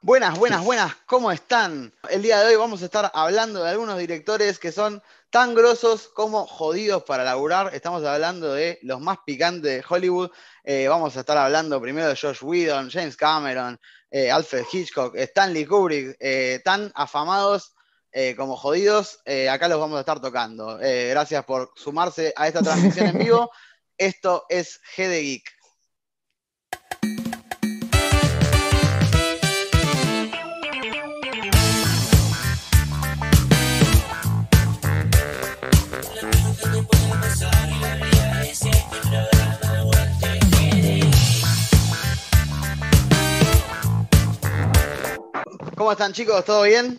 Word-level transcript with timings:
Buenas, 0.00 0.38
buenas, 0.38 0.64
buenas, 0.64 0.94
¿cómo 1.06 1.32
están? 1.32 1.92
El 2.08 2.22
día 2.22 2.38
de 2.38 2.46
hoy 2.46 2.54
vamos 2.54 2.82
a 2.82 2.84
estar 2.84 3.10
hablando 3.14 3.64
de 3.64 3.70
algunos 3.70 3.98
directores 3.98 4.60
que 4.60 4.70
son 4.70 5.02
tan 5.28 5.56
grosos 5.56 6.06
como 6.06 6.46
jodidos 6.46 7.02
para 7.02 7.24
laburar. 7.24 7.74
Estamos 7.74 8.04
hablando 8.04 8.54
de 8.54 8.78
los 8.82 9.00
más 9.00 9.18
picantes 9.26 9.64
de 9.64 9.84
Hollywood. 9.86 10.30
Eh, 10.62 10.86
vamos 10.86 11.16
a 11.16 11.20
estar 11.20 11.36
hablando 11.36 11.80
primero 11.80 12.06
de 12.06 12.14
Josh 12.14 12.44
Whedon, 12.44 12.90
James 12.90 13.16
Cameron, 13.16 13.76
eh, 14.08 14.30
Alfred 14.30 14.66
Hitchcock, 14.72 15.16
Stanley 15.16 15.66
Kubrick, 15.66 16.16
eh, 16.20 16.60
tan 16.64 16.92
afamados 16.94 17.74
como 18.36 18.56
jodidos. 18.56 19.20
acá 19.50 19.68
los 19.68 19.78
vamos 19.78 19.96
a 19.96 20.00
estar 20.00 20.20
tocando. 20.20 20.78
gracias 20.78 21.44
por 21.44 21.72
sumarse 21.76 22.32
a 22.36 22.48
esta 22.48 22.62
transmisión 22.62 23.08
en 23.08 23.18
vivo. 23.18 23.50
Esto 23.98 24.46
es 24.48 24.80
G 24.96 25.08
de 25.08 25.22
Geek. 25.22 25.58
¿Cómo 45.78 45.92
están 45.92 46.12
chicos? 46.12 46.44
¿Todo 46.44 46.62
bien? 46.62 46.98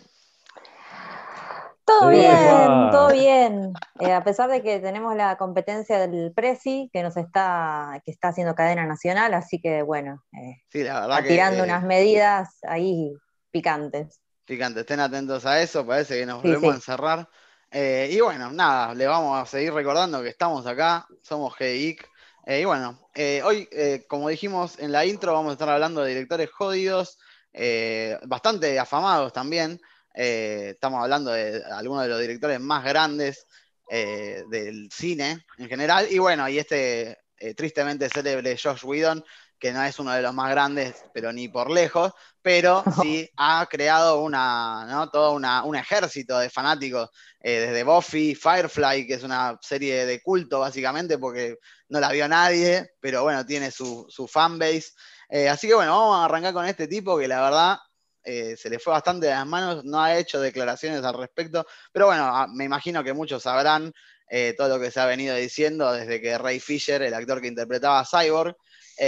Todo 1.84 2.08
bien, 2.08 2.90
todo 2.90 3.12
bien. 3.12 3.74
Eh, 4.00 4.10
a 4.10 4.24
pesar 4.24 4.48
de 4.48 4.62
que 4.62 4.78
tenemos 4.78 5.14
la 5.14 5.36
competencia 5.36 5.98
del 5.98 6.32
Prezi, 6.32 6.88
que 6.90 7.02
nos 7.02 7.14
está, 7.18 8.00
que 8.06 8.10
está 8.10 8.28
haciendo 8.28 8.54
cadena 8.54 8.86
nacional, 8.86 9.34
así 9.34 9.60
que 9.60 9.82
bueno, 9.82 10.24
eh, 10.32 10.62
tirando 10.70 11.62
unas 11.62 11.84
medidas 11.84 12.56
ahí 12.62 13.12
picantes. 13.50 14.18
Picantes, 14.46 14.80
estén 14.80 15.00
atentos 15.00 15.44
a 15.44 15.60
eso, 15.60 15.86
parece 15.86 16.18
que 16.18 16.24
nos 16.24 16.42
volvemos 16.42 16.72
a 16.72 16.76
encerrar. 16.76 17.28
Eh, 17.70 18.08
y 18.10 18.20
bueno, 18.20 18.50
nada, 18.50 18.94
le 18.94 19.06
vamos 19.06 19.38
a 19.38 19.44
seguir 19.44 19.74
recordando 19.74 20.22
que 20.22 20.30
estamos 20.30 20.66
acá, 20.66 21.06
somos 21.20 21.54
GIC. 21.54 22.08
y 22.46 22.64
bueno, 22.64 22.98
hoy, 23.44 23.68
como 24.08 24.30
dijimos 24.30 24.78
en 24.78 24.90
la 24.90 25.04
intro, 25.04 25.34
vamos 25.34 25.50
a 25.50 25.52
estar 25.52 25.68
hablando 25.68 26.00
de 26.00 26.08
directores 26.08 26.50
jodidos, 26.50 27.18
eh, 27.52 28.18
bastante 28.26 28.78
afamados 28.78 29.32
también. 29.32 29.80
Eh, 30.14 30.70
estamos 30.74 31.02
hablando 31.02 31.30
de 31.30 31.62
algunos 31.64 32.02
de 32.02 32.08
los 32.08 32.20
directores 32.20 32.60
más 32.60 32.84
grandes 32.84 33.46
eh, 33.90 34.44
del 34.48 34.88
cine 34.92 35.44
en 35.58 35.68
general. 35.68 36.06
Y 36.10 36.18
bueno, 36.18 36.48
y 36.48 36.58
este 36.58 37.18
tristemente 37.56 38.10
célebre 38.10 38.58
Josh 38.62 38.84
Whedon, 38.84 39.24
que 39.58 39.72
no 39.72 39.82
es 39.82 39.98
uno 39.98 40.12
de 40.12 40.20
los 40.20 40.34
más 40.34 40.50
grandes, 40.50 40.94
pero 41.14 41.32
ni 41.32 41.48
por 41.48 41.70
lejos, 41.70 42.12
pero 42.42 42.84
sí 43.00 43.30
ha 43.38 43.66
creado 43.70 44.20
una, 44.20 45.08
todo 45.10 45.32
un 45.32 45.76
ejército 45.76 46.38
de 46.38 46.50
fanáticos, 46.50 47.08
desde 47.40 47.82
Buffy, 47.82 48.34
Firefly, 48.34 49.06
que 49.06 49.14
es 49.14 49.22
una 49.22 49.58
serie 49.62 50.04
de 50.04 50.20
culto 50.20 50.60
básicamente, 50.60 51.16
porque 51.16 51.56
no 51.88 51.98
la 51.98 52.12
vio 52.12 52.28
nadie, 52.28 52.90
pero 53.00 53.22
bueno, 53.22 53.46
tiene 53.46 53.70
su, 53.70 54.04
su 54.10 54.28
fanbase. 54.28 54.92
Eh, 55.30 55.48
así 55.48 55.68
que 55.68 55.74
bueno, 55.74 55.92
vamos 55.92 56.18
a 56.18 56.24
arrancar 56.24 56.52
con 56.52 56.66
este 56.66 56.88
tipo 56.88 57.16
que 57.16 57.28
la 57.28 57.40
verdad 57.40 57.78
eh, 58.24 58.56
se 58.56 58.68
le 58.68 58.80
fue 58.80 58.92
bastante 58.92 59.26
de 59.26 59.32
las 59.32 59.46
manos, 59.46 59.84
no 59.84 60.00
ha 60.00 60.18
hecho 60.18 60.40
declaraciones 60.40 61.04
al 61.04 61.14
respecto, 61.14 61.64
pero 61.92 62.06
bueno, 62.06 62.24
ah, 62.24 62.48
me 62.52 62.64
imagino 62.64 63.04
que 63.04 63.12
muchos 63.12 63.44
sabrán 63.44 63.92
eh, 64.28 64.54
todo 64.56 64.68
lo 64.68 64.80
que 64.80 64.90
se 64.90 64.98
ha 64.98 65.06
venido 65.06 65.36
diciendo 65.36 65.92
desde 65.92 66.20
que 66.20 66.36
Ray 66.36 66.58
Fisher, 66.58 67.00
el 67.02 67.14
actor 67.14 67.40
que 67.40 67.46
interpretaba 67.48 68.00
a 68.00 68.04
Cyborg, 68.04 68.56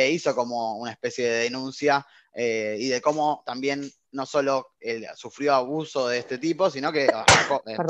hizo 0.09 0.35
como 0.35 0.79
una 0.79 0.93
especie 0.93 1.29
de 1.29 1.43
denuncia 1.43 2.07
y 2.35 2.89
de 2.89 3.03
cómo 3.03 3.43
también 3.45 3.93
no 4.13 4.25
solo 4.25 4.73
sufrió 5.15 5.53
abuso 5.53 6.09
de 6.09 6.19
este 6.19 6.39
tipo, 6.39 6.71
sino 6.71 6.91
que 6.91 7.09
ah, 7.13 7.27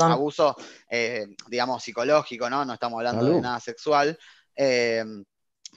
abuso, 0.01 0.53
digamos, 1.47 1.81
psicológico, 1.81 2.49
¿no? 2.49 2.65
No 2.65 2.73
estamos 2.73 2.97
hablando 2.97 3.25
de 3.25 3.39
nada 3.39 3.61
sexual. 3.61 4.19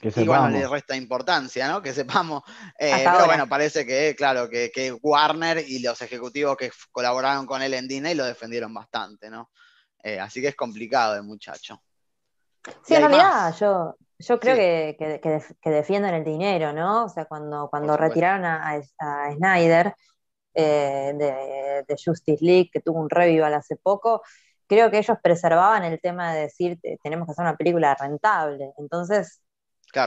Que 0.01 0.11
y 0.15 0.27
bueno, 0.27 0.49
le 0.49 0.67
resta 0.67 0.95
importancia, 0.95 1.67
¿no? 1.67 1.81
Que 1.81 1.93
sepamos. 1.93 2.43
Eh, 2.79 3.03
pero 3.03 3.25
bueno, 3.25 3.47
parece 3.47 3.87
que, 3.87 4.15
claro, 4.15 4.47
que, 4.49 4.95
Warner 5.01 5.63
y 5.67 5.79
los 5.79 5.99
ejecutivos 6.01 6.55
que 6.55 6.71
colaboraron 6.91 7.47
con 7.47 7.63
él 7.63 7.73
en 7.73 7.87
Disney 7.87 8.13
lo 8.13 8.23
defendieron 8.23 8.71
bastante, 8.71 9.31
¿no? 9.31 9.49
Eh, 10.03 10.19
así 10.19 10.41
que 10.41 10.49
es 10.49 10.55
complicado 10.55 11.15
el 11.15 11.23
muchacho. 11.23 11.81
Sí, 12.83 12.93
en 12.93 13.01
realidad 13.01 13.55
yo, 13.59 13.95
yo 14.19 14.39
creo 14.39 14.55
que, 14.55 15.19
que, 15.59 15.69
defienden 15.71 16.13
el 16.13 16.23
dinero, 16.23 16.71
¿no? 16.71 17.05
O 17.05 17.09
sea, 17.09 17.25
cuando, 17.25 17.67
cuando 17.69 17.97
retiraron 17.97 18.45
a, 18.45 18.79
Snyder 19.33 19.95
eh, 20.53 21.13
de, 21.15 21.83
de, 21.87 21.95
Justice 22.03 22.45
League, 22.45 22.69
que 22.71 22.81
tuvo 22.81 22.99
un 22.99 23.09
revival 23.09 23.55
hace 23.55 23.75
poco, 23.75 24.21
creo 24.67 24.91
que 24.91 24.99
ellos 24.99 25.17
preservaban 25.23 25.83
el 25.83 25.99
tema 25.99 26.33
de 26.33 26.41
decir, 26.41 26.79
tenemos 27.01 27.25
que 27.25 27.31
hacer 27.31 27.43
una 27.43 27.57
película 27.57 27.95
rentable. 27.95 28.73
Entonces, 28.77 29.41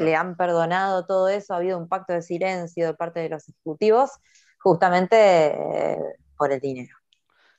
le 0.00 0.14
han 0.14 0.36
perdonado 0.36 1.06
todo 1.06 1.28
eso, 1.28 1.54
ha 1.54 1.56
habido 1.58 1.78
un 1.78 1.88
pacto 1.88 2.12
de 2.12 2.22
silencio 2.22 2.86
de 2.86 2.94
parte 2.94 3.20
de 3.20 3.28
los 3.28 3.48
ejecutivos, 3.48 4.10
justamente 4.58 5.46
eh, 5.46 5.98
por 6.36 6.52
el 6.52 6.60
dinero. 6.60 6.96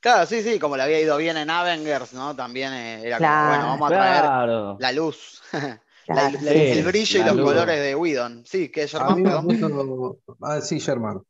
Claro, 0.00 0.26
sí, 0.26 0.42
sí, 0.42 0.58
como 0.58 0.76
le 0.76 0.82
había 0.82 1.00
ido 1.00 1.16
bien 1.16 1.36
en 1.36 1.48
Avengers, 1.48 2.12
¿no? 2.12 2.34
También 2.34 2.72
eh, 2.72 3.06
era 3.06 3.18
como, 3.18 3.48
bueno, 3.48 3.66
vamos 3.66 3.92
a 3.92 3.94
traer 3.94 4.80
la 4.80 4.92
luz, 4.92 5.42
el 6.08 6.82
brillo 6.82 7.20
y 7.20 7.24
los 7.24 7.36
colores 7.36 7.80
de 7.80 7.94
Whedon. 7.94 8.44
Sí, 8.44 8.68
que 8.70 8.82
es 8.82 8.90
Germán, 8.90 9.24
ah, 10.42 10.60
sí, 10.60 10.80
Germán. 10.80 11.20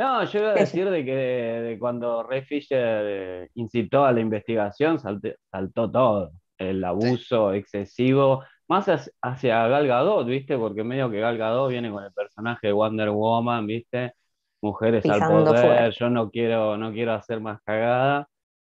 No, 0.00 0.24
yo 0.24 0.40
iba 0.40 0.52
a 0.52 0.54
decir 0.54 0.88
de 0.88 1.04
que 1.04 1.14
de, 1.14 1.78
cuando 1.78 2.22
Ray 2.22 2.40
Fisher 2.46 3.02
eh, 3.04 3.50
incitó 3.56 4.06
a 4.06 4.12
la 4.12 4.20
investigación, 4.20 4.98
saltó 4.98 5.90
todo. 5.90 6.32
El 6.56 6.82
abuso 6.84 7.52
excesivo 7.52 8.42
más 8.70 8.86
hacia 9.20 9.66
Gal 9.66 9.86
Gadot, 9.88 10.26
¿viste? 10.26 10.56
Porque 10.56 10.84
medio 10.84 11.10
que 11.10 11.18
Gal 11.20 11.36
Gadot 11.36 11.70
viene 11.70 11.90
con 11.90 12.04
el 12.04 12.12
personaje 12.12 12.68
de 12.68 12.72
Wonder 12.72 13.10
Woman, 13.10 13.66
¿viste? 13.66 14.14
Mujeres 14.62 15.04
al 15.06 15.18
poder, 15.18 15.92
yo 15.92 16.08
no 16.08 16.30
quiero, 16.30 16.76
no 16.76 16.92
quiero 16.92 17.12
hacer 17.14 17.40
más 17.40 17.60
cagada. 17.62 18.28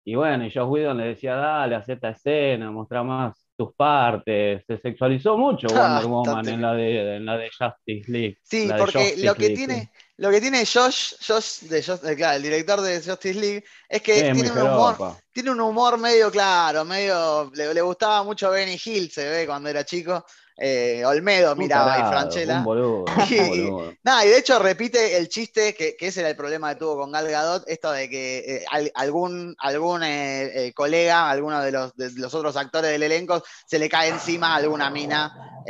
Y 0.04 0.16
bueno, 0.16 0.46
y 0.46 0.52
Josh 0.52 0.68
Whedon 0.68 0.98
le 0.98 1.06
decía, 1.08 1.36
dale, 1.36 1.76
haz 1.76 1.88
esta 1.90 2.10
escena, 2.10 2.72
muestra 2.72 3.04
más 3.04 3.45
tus 3.58 3.74
partes. 3.76 4.64
Se 4.68 4.78
sexualizó 4.80 5.38
mucho 5.38 5.68
ah, 5.76 6.02
Wonder 6.04 6.08
Woman 6.08 6.50
en 6.50 6.62
la, 6.62 6.74
de, 6.74 7.16
en 7.18 7.26
la 7.26 7.38
de 7.38 7.50
Justice 7.50 8.12
League. 8.12 8.38
Sí, 8.44 8.70
porque 8.78 9.16
lo 9.18 9.36
que 9.36 9.50
tiene, 9.52 9.92
lo 10.18 10.32
que 10.32 10.42
tiene 10.42 10.66
Josh, 10.66 11.16
Josh, 11.26 11.62
de 11.62 11.80
eh, 11.80 12.36
el 12.36 12.44
director 12.44 12.82
de 12.82 13.02
Justice 13.02 13.40
League, 13.40 13.64
es 13.90 14.02
que 14.02 14.32
tiene 14.32 14.52
un, 14.52 14.62
humor, 14.62 15.18
tiene 15.32 15.52
un 15.52 15.62
humor 15.62 15.98
medio 15.98 16.32
claro, 16.32 16.86
medio. 16.86 17.52
Le, 17.54 17.74
le, 17.74 17.82
gustaba 17.82 18.24
mucho 18.24 18.50
Benny 18.52 18.78
Hill, 18.84 19.12
se 19.12 19.30
ve 19.30 19.46
cuando 19.46 19.70
era 19.70 19.84
chico. 19.84 20.26
Eh, 20.58 21.04
Olmedo 21.06 21.54
miraba 21.56 22.00
y 22.00 22.02
Franchella. 22.04 22.64
y, 23.30 23.70
nada, 24.04 24.26
y 24.26 24.30
de 24.30 24.38
hecho 24.38 24.58
repite 24.60 25.18
el 25.18 25.28
chiste, 25.28 25.74
que, 25.74 25.98
ese 26.00 26.22
era 26.22 26.30
el 26.30 26.38
problema 26.38 26.74
que 26.74 26.80
tuvo 26.80 26.98
con 26.98 27.12
Gal 27.12 27.30
Gadot, 27.30 27.64
esto 27.68 27.92
de 27.92 28.10
que 28.10 28.38
eh, 28.38 28.66
algún, 28.94 29.56
algún 29.60 30.02
eh, 30.04 30.72
colega, 30.74 31.30
alguno 31.30 31.62
de 31.62 31.72
los, 31.72 31.96
de 31.96 32.12
los 32.14 32.34
otros 32.34 32.56
actores 32.56 32.92
del 32.92 33.04
elenco, 33.04 33.44
se 33.68 33.80
le 33.80 33.90
cae 33.90 34.10
encima 34.10 34.54
a 34.54 34.56
alguna 34.56 34.90
mina, 34.90 35.62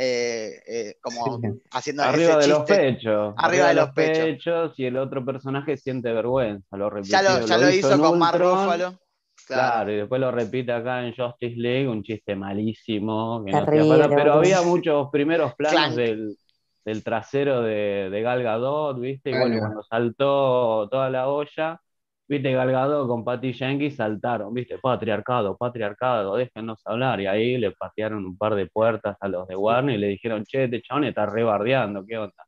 como 1.00 1.40
haciendo 1.72 2.04
Arriba 2.04 2.36
de 2.36 2.46
los 2.46 2.62
pechos. 2.64 3.34
Arriba, 3.36 3.68
de 3.68 3.74
los 3.74 3.90
pechos. 3.90 4.72
Y 4.76 4.86
el 4.86 4.96
otro 4.98 5.24
personaje 5.24 5.76
siente 5.76 6.12
vergüenza, 6.12 6.76
lo 6.76 7.00
Ya 7.02 7.22
lo, 7.22 7.44
ya 7.44 7.58
lo, 7.58 7.70
hizo 7.70 7.98
con 7.98 8.18
Mark 8.18 8.38
Ruffalo. 8.38 9.05
Claro. 9.46 9.92
y 9.92 9.96
después 9.96 10.20
lo 10.20 10.32
repite 10.32 10.72
acá 10.72 11.06
en 11.06 11.14
Justice 11.14 11.54
League, 11.56 11.88
un 11.88 12.02
chiste 12.02 12.34
malísimo. 12.34 13.44
pero 13.44 14.34
había 14.34 14.62
muchos 14.62 15.08
primeros 15.10 15.54
planos 15.54 15.94
del, 15.94 16.36
trasero 17.04 17.62
de, 17.62 18.10
de 18.10 18.22
Gal 18.22 18.42
Gadot, 18.42 18.98
¿viste? 18.98 19.30
Y 19.30 19.38
bueno, 19.38 19.58
cuando 19.60 19.82
saltó 19.84 20.88
toda 20.90 21.10
la 21.10 21.28
olla, 21.28 21.80
¿viste? 22.26 22.52
Gal 22.52 22.72
Gadot 22.72 23.06
con 23.06 23.24
Patty 23.24 23.52
Jenkins 23.52 23.96
saltaron, 23.96 24.52
¿viste? 24.52 24.78
Patriarcado, 24.78 25.56
patriarcado, 25.56 26.36
déjenos 26.36 26.82
hablar. 26.84 27.20
Y 27.20 27.26
ahí 27.26 27.56
le 27.56 27.70
patearon 27.70 28.24
un 28.26 28.36
par 28.36 28.56
de 28.56 28.66
puertas 28.66 29.16
a 29.20 29.28
los 29.28 29.46
de 29.46 29.54
Warner 29.54 29.94
y 29.94 29.98
le 29.98 30.08
dijeron, 30.08 30.44
che, 30.44 30.64
este 30.64 30.82
chabón 30.82 31.04
está 31.04 31.24
rebardeando, 31.26 32.04
¿qué 32.04 32.18
onda? 32.18 32.44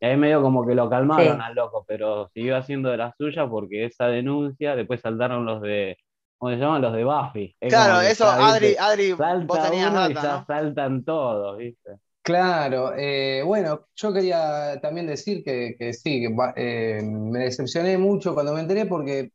Y 0.00 0.06
ahí 0.06 0.16
medio 0.16 0.42
como 0.42 0.66
que 0.66 0.74
lo 0.74 0.88
calmaron 0.88 1.40
al 1.40 1.54
loco, 1.54 1.84
pero 1.88 2.28
siguió 2.28 2.56
haciendo 2.56 2.90
de 2.90 2.98
la 2.98 3.14
suya 3.16 3.48
porque 3.48 3.86
esa 3.86 4.06
denuncia, 4.08 4.76
después 4.76 5.00
saltaron 5.00 5.44
los 5.44 5.60
de 5.62 5.96
¿Cómo 6.38 6.52
se 6.52 6.58
llaman? 6.58 6.82
Los 6.82 6.92
de 6.92 7.04
Buffy. 7.04 7.56
claro, 7.60 8.00
eso, 8.00 8.26
Adri, 8.28 8.76
Adri 8.78 9.12
vos 9.12 9.62
tenías 9.62 9.90
uno 9.90 10.10
y 10.10 10.14
ya 10.14 10.44
saltan 10.46 11.04
todos, 11.04 11.58
¿viste? 11.58 11.92
Claro, 12.22 12.92
eh, 12.96 13.42
bueno, 13.44 13.86
yo 13.94 14.12
quería 14.12 14.80
también 14.82 15.06
decir 15.06 15.44
que, 15.44 15.76
que 15.78 15.92
sí, 15.92 16.20
que 16.20 16.34
eh, 16.56 17.00
me 17.02 17.38
decepcioné 17.44 17.96
mucho 17.98 18.34
cuando 18.34 18.52
me 18.52 18.60
enteré 18.60 18.84
porque 18.86 19.30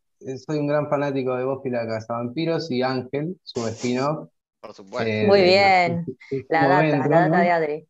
soy 0.46 0.60
un 0.60 0.68
gran 0.68 0.90
fanático 0.90 1.36
de 1.36 1.46
Buffy 1.46 1.70
la 1.70 1.88
Casa 1.88 2.16
Vampiros 2.16 2.70
y 2.70 2.82
Ángel, 2.82 3.38
su 3.44 3.66
spin-off. 3.66 4.30
Por 4.60 4.74
supuesto. 4.74 5.10
Eh, 5.10 5.26
Muy 5.26 5.42
bien, 5.42 6.06
la 6.50 6.68
data, 6.68 7.08
la 7.08 7.20
data 7.22 7.40
de 7.40 7.52
Adri. 7.52 7.88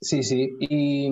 Sí, 0.00 0.22
sí, 0.22 0.50
y, 0.60 1.10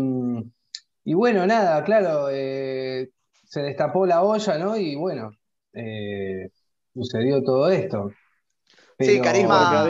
y 1.05 1.15
bueno, 1.15 1.47
nada, 1.47 1.83
claro, 1.83 2.29
se 2.29 3.63
destapó 3.63 4.05
la 4.07 4.23
olla, 4.23 4.59
¿no? 4.59 4.77
Y 4.77 4.95
bueno, 4.95 5.31
eh, 5.73 6.51
sucedió 6.97 7.43
todo 7.43 7.69
esto. 7.69 8.11
Sí, 8.99 9.21
Carisma, 9.21 9.87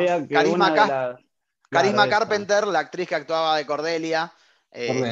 Carisma, 1.71 2.09
Carpenter, 2.09 2.67
la 2.67 2.81
actriz 2.81 3.09
que 3.09 3.15
actuaba 3.15 3.57
de 3.57 3.67
Cordelia, 3.67 4.33
eh, 4.73 5.09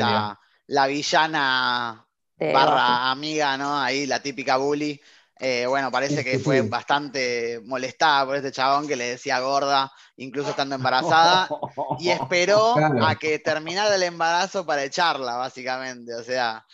La, 0.67 0.87
villana 0.87 2.05
barra 2.38 3.11
amiga, 3.11 3.56
¿no? 3.56 3.79
Ahí 3.79 4.06
la 4.06 4.20
típica 4.20 4.56
bully. 4.56 5.00
Eh, 5.38 5.67
bueno, 5.67 5.91
parece 5.91 6.25
que 6.25 6.38
fue 6.38 6.62
bastante 6.62 7.61
molestada 7.64 8.25
por 8.25 8.37
este 8.37 8.52
chabón 8.52 8.87
que 8.87 8.96
le 8.96 9.11
decía 9.11 9.41
gorda, 9.41 9.93
incluso 10.17 10.50
estando 10.50 10.76
embarazada, 10.76 11.49
y 11.99 12.11
esperó 12.11 12.75
a 12.76 13.14
que 13.17 13.38
terminara 13.41 13.94
el 13.94 14.02
embarazo 14.05 14.64
para 14.64 14.85
echarla, 14.85 15.37
básicamente. 15.37 16.14
O 16.14 16.23
sea, 16.23 16.64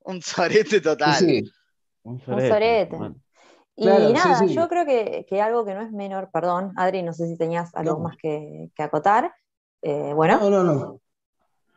un 0.00 0.22
sorete 0.22 0.80
total. 0.80 1.16
Sí, 1.16 1.42
Un 2.02 2.20
sorete. 2.24 2.96
Y 3.76 3.86
nada, 3.86 4.44
yo 4.46 4.68
creo 4.68 4.86
que, 4.86 5.42
algo 5.42 5.64
que 5.64 5.74
no 5.74 5.80
es 5.80 5.90
menor, 5.90 6.30
perdón, 6.32 6.72
Adri, 6.76 7.02
no 7.02 7.12
sé 7.12 7.26
si 7.26 7.36
tenías 7.36 7.74
algo 7.74 7.98
más 7.98 8.16
que, 8.16 8.70
acotar. 8.78 9.34
Eh, 9.82 10.12
bueno, 10.14 10.38
no, 10.38 10.50
no, 10.50 10.62
no. 10.62 11.00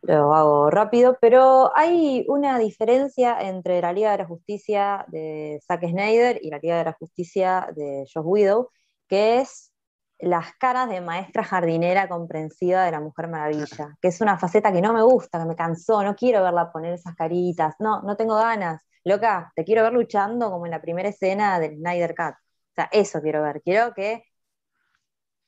Lo 0.03 0.33
hago 0.33 0.69
rápido, 0.69 1.17
pero 1.19 1.75
hay 1.75 2.23
una 2.29 2.59
diferencia 2.59 3.41
entre 3.41 3.81
la 3.81 3.91
Liga 3.91 4.11
de 4.11 4.19
la 4.19 4.25
Justicia 4.25 5.05
de 5.07 5.59
Zack 5.67 5.87
Snyder 5.89 6.39
y 6.41 6.49
la 6.49 6.59
Liga 6.59 6.77
de 6.77 6.85
la 6.85 6.93
Justicia 6.93 7.67
de 7.75 8.05
Josh 8.13 8.23
Widow, 8.23 8.69
que 9.07 9.39
es 9.39 9.73
las 10.19 10.53
caras 10.55 10.89
de 10.89 11.01
maestra 11.01 11.43
jardinera 11.43 12.07
comprensiva 12.07 12.83
de 12.83 12.91
la 12.91 12.99
Mujer 12.99 13.27
Maravilla, 13.27 13.97
que 14.01 14.07
es 14.07 14.21
una 14.21 14.37
faceta 14.37 14.71
que 14.71 14.81
no 14.81 14.93
me 14.93 15.03
gusta, 15.03 15.39
que 15.39 15.45
me 15.45 15.55
cansó, 15.55 16.03
no 16.03 16.15
quiero 16.15 16.43
verla 16.43 16.71
poner 16.71 16.93
esas 16.93 17.15
caritas, 17.15 17.75
no, 17.79 18.01
no 18.01 18.15
tengo 18.15 18.35
ganas. 18.35 18.81
Loca, 19.07 19.53
te 19.55 19.63
quiero 19.63 19.83
ver 19.83 19.93
luchando 19.93 20.51
como 20.51 20.65
en 20.65 20.71
la 20.71 20.81
primera 20.81 21.07
escena 21.09 21.59
del 21.59 21.77
Snyder 21.77 22.13
Cut. 22.13 22.33
O 22.33 22.73
sea, 22.75 22.89
eso 22.91 23.21
quiero 23.21 23.41
ver, 23.41 23.61
quiero 23.61 23.93
que 23.93 24.23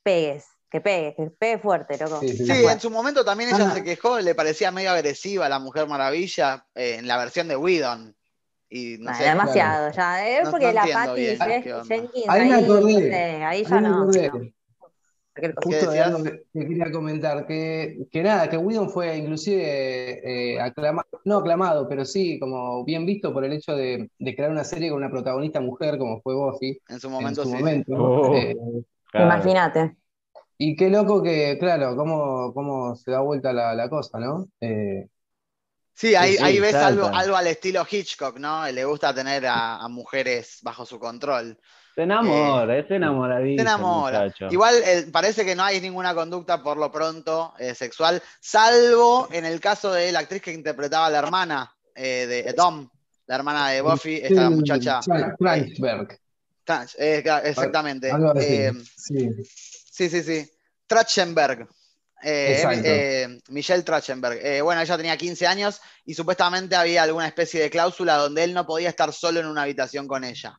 pegues, 0.02 0.46
que 0.70 0.80
pegues, 0.80 1.14
que 1.14 1.30
pegue 1.30 1.58
fuerte, 1.58 1.98
loco. 1.98 2.20
Sí, 2.20 2.44
en 2.48 2.80
su 2.80 2.90
momento 2.90 3.24
también 3.24 3.50
ella 3.54 3.70
se 3.70 3.84
quejó, 3.84 4.18
le 4.20 4.34
parecía 4.34 4.70
medio 4.70 4.90
agresiva 4.90 5.46
a 5.46 5.48
la 5.48 5.58
Mujer 5.58 5.86
Maravilla 5.86 6.66
eh, 6.74 6.96
en 6.98 7.06
la 7.06 7.18
versión 7.18 7.48
de 7.48 7.56
Whedon. 7.56 8.16
Y 8.70 8.96
no 8.98 9.12
sé, 9.14 9.24
demasiado, 9.24 9.90
ya, 9.90 10.28
es 10.28 10.46
¿eh? 10.46 10.50
porque 10.50 10.72
la 10.72 10.86
Patty 10.86 11.36
Jenkins 11.36 12.28
ahí, 12.28 12.52
ahí, 12.52 13.42
ahí 13.42 13.64
ya 13.64 13.80
no. 13.80 14.08
Justo 15.62 15.90
de 15.90 16.00
algo 16.00 16.22
que, 16.22 16.42
quería 16.52 16.90
comentar, 16.90 17.46
que, 17.46 18.06
nada, 18.14 18.48
que 18.50 18.56
Whedon 18.56 18.90
fue 18.90 19.16
inclusive 19.16 20.20
eh, 20.24 20.60
aclamado, 20.60 21.08
no 21.24 21.38
aclamado, 21.38 21.88
pero 21.88 22.04
sí 22.04 22.38
como 22.40 22.84
bien 22.84 23.06
visto 23.06 23.32
por 23.32 23.44
el 23.44 23.52
hecho 23.52 23.74
de, 23.74 24.10
crear 24.18 24.50
una 24.50 24.64
serie 24.64 24.90
con 24.90 24.98
una 24.98 25.10
protagonista 25.10 25.60
mujer 25.60 25.98
como 25.98 26.20
fue 26.20 26.34
Buffy. 26.34 26.80
En 26.88 26.98
su 26.98 27.08
momento, 27.08 27.44
sí. 27.44 27.84
Oh. 27.96 28.34
Eh, 28.34 28.56
Imagínate. 29.14 29.96
Y 30.58 30.76
qué 30.76 30.90
loco 30.90 31.22
que, 31.22 31.56
claro, 31.58 31.96
cómo, 31.96 32.52
cómo 32.52 32.96
se 32.96 33.12
da 33.12 33.20
vuelta 33.20 33.52
la, 33.52 33.88
cosa, 33.88 34.18
¿no? 34.18 34.48
Eh, 34.60 35.08
sí, 35.94 36.14
ahí, 36.16 36.36
ahí 36.42 36.58
ves 36.58 36.74
algo, 36.74 37.06
algo 37.06 37.36
al 37.36 37.46
estilo 37.46 37.86
Hitchcock, 37.88 38.38
¿no? 38.38 38.70
Le 38.70 38.84
gusta 38.84 39.14
tener 39.14 39.46
a 39.46 39.86
mujeres 39.88 40.58
bajo 40.62 40.84
su 40.84 40.98
control. 40.98 41.56
Se 41.94 42.02
enamora, 42.02 42.78
es 42.78 42.90
enamoradito. 42.90 43.62
Se 43.62 43.68
enamora. 43.68 44.32
Igual 44.50 44.74
eh, 44.84 45.06
parece 45.12 45.44
que 45.44 45.56
no 45.56 45.64
hay 45.64 45.80
ninguna 45.80 46.14
conducta 46.14 46.62
por 46.62 46.76
lo 46.76 46.90
pronto 46.90 47.54
eh, 47.58 47.74
sexual, 47.74 48.22
salvo 48.40 49.28
en 49.32 49.44
el 49.44 49.60
caso 49.60 49.92
de 49.92 50.12
la 50.12 50.20
actriz 50.20 50.42
que 50.42 50.52
interpretaba 50.52 51.06
a 51.06 51.10
la 51.10 51.18
hermana 51.18 51.74
eh, 51.94 52.26
de 52.26 52.52
Dom, 52.52 52.88
la 53.26 53.34
hermana 53.34 53.70
de 53.70 53.80
Buffy, 53.80 54.20
esta 54.22 54.50
muchacha. 54.50 55.00
Trachberg. 55.38 56.18
exactamente. 57.42 58.10
sí. 58.96 59.28
sí, 60.08 60.22
sí, 60.22 60.50
Trachtenberg. 60.86 61.68
Michelle 63.48 63.82
Trachtenberg. 63.82 64.62
bueno, 64.62 64.80
ella 64.80 64.96
tenía 64.96 65.16
15 65.16 65.46
años 65.46 65.80
y 66.04 66.14
supuestamente 66.14 66.76
había 66.76 67.02
alguna 67.02 67.26
especie 67.26 67.60
de 67.60 67.70
cláusula 67.70 68.16
donde 68.16 68.44
él 68.44 68.54
no 68.54 68.64
podía 68.64 68.90
estar 68.90 69.12
solo 69.12 69.40
en 69.40 69.46
una 69.46 69.62
habitación 69.62 70.06
con 70.06 70.22
ella. 70.22 70.58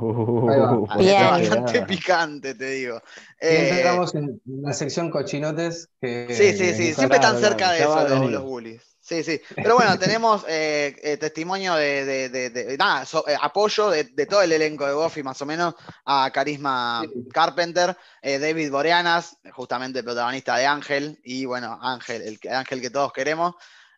Uh, 0.00 0.86
bastante 0.86 1.82
picante, 1.82 2.54
te 2.54 2.70
digo. 2.70 3.02
Eh, 3.38 3.84
en 4.14 4.40
la 4.62 4.72
sección 4.72 5.10
cochinotes. 5.10 5.90
Que, 6.00 6.26
sí, 6.30 6.56
sí, 6.56 6.74
sí, 6.74 6.94
siempre 6.94 7.18
están 7.18 7.38
cerca 7.38 7.72
de 7.72 7.80
eso 7.80 8.08
los, 8.08 8.42
bullies. 8.42 8.82
Sí, 8.98 9.22
sí. 9.22 9.40
Pero 9.54 9.74
bueno, 9.74 9.98
tenemos 9.98 10.44
eh, 10.48 10.96
eh, 11.02 11.16
testimonio 11.16 11.74
de, 11.74 12.76
nada, 12.78 13.04
apoyo 13.42 13.90
de, 13.90 14.04
todo 14.26 14.40
el 14.40 14.52
elenco 14.52 14.86
de 14.86 14.94
Buffy, 14.94 15.22
más 15.22 15.40
o 15.42 15.46
menos, 15.46 15.74
a 16.06 16.30
Carisma 16.32 17.02
Carpenter, 17.32 17.96
David 18.22 18.70
Boreanas, 18.70 19.36
justamente 19.52 19.98
el 19.98 20.04
protagonista 20.04 20.56
de 20.56 20.66
Ángel, 20.66 21.20
y 21.24 21.44
bueno, 21.44 21.78
Ángel, 21.82 22.22
el 22.22 22.52
Ángel 22.52 22.80
que 22.80 22.90
todos 22.90 23.12
queremos. 23.12 23.54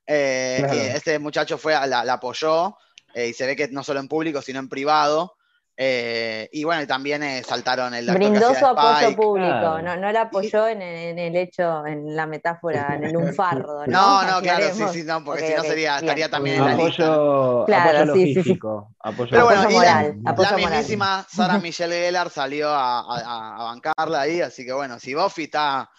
Este 0.07 1.19
muchacho 1.19 1.59
fue, 1.59 1.75
la 1.75 2.13
apoyó, 2.13 2.77
y 3.15 3.33
se 3.35 3.47
ve 3.47 3.55
que 3.55 3.69
no 3.69 3.85
solo 3.85 4.01
en 4.01 4.09
público, 4.09 4.41
sino 4.41 4.59
en 4.59 4.69
privado. 4.69 5.37
Eh, 5.85 6.49
y 6.53 6.63
bueno, 6.63 6.87
también 6.87 7.25
eh, 7.25 7.43
saltaron 7.43 7.93
el 7.93 8.09
Brindó 8.09 8.55
su 8.55 8.65
apoyo 8.65 9.17
público, 9.17 9.83
no, 9.83 9.97
no 9.97 10.13
la 10.13 10.21
apoyó 10.23 10.69
en, 10.69 10.81
el 10.81 11.35
hecho, 11.35 11.85
en 11.85 12.15
la 12.15 12.25
metáfora, 12.25 12.95
en 12.95 13.03
el 13.03 13.13
lunfardo. 13.13 13.83
No, 13.93 14.23
no, 14.23 14.41
claro, 14.41 14.73
sí, 14.73 14.85
sí, 14.93 15.03
no, 15.03 15.25
porque 15.25 15.49
si 15.49 15.55
no 15.55 15.63
sería, 15.63 15.99
estaría 15.99 16.29
también 16.29 16.59
en 16.59 16.65
la 16.67 16.73
apoyo, 16.75 16.87
lista. 16.87 17.65
Claro, 17.67 17.99
apoyo 17.99 18.15
sí, 18.15 18.43
sí, 18.43 18.61
Apoyo 19.01 19.31
Pero 19.33 19.45
bueno, 19.45 19.71
moral, 19.71 20.17
la, 20.23 20.33
la 20.33 20.57
mismísima 20.57 21.27
Sara 21.29 21.59
Michelle 21.59 21.97
Gellar 21.97 22.31
salió 22.31 22.69
a, 22.69 23.57
a, 23.57 23.65
bancarla 23.65 24.21
ahí, 24.21 24.41
así 24.41 24.65
que 24.65 24.73
bueno, 24.73 25.01
si 25.01 25.15
Buffy 25.15 25.45
está 25.45 25.91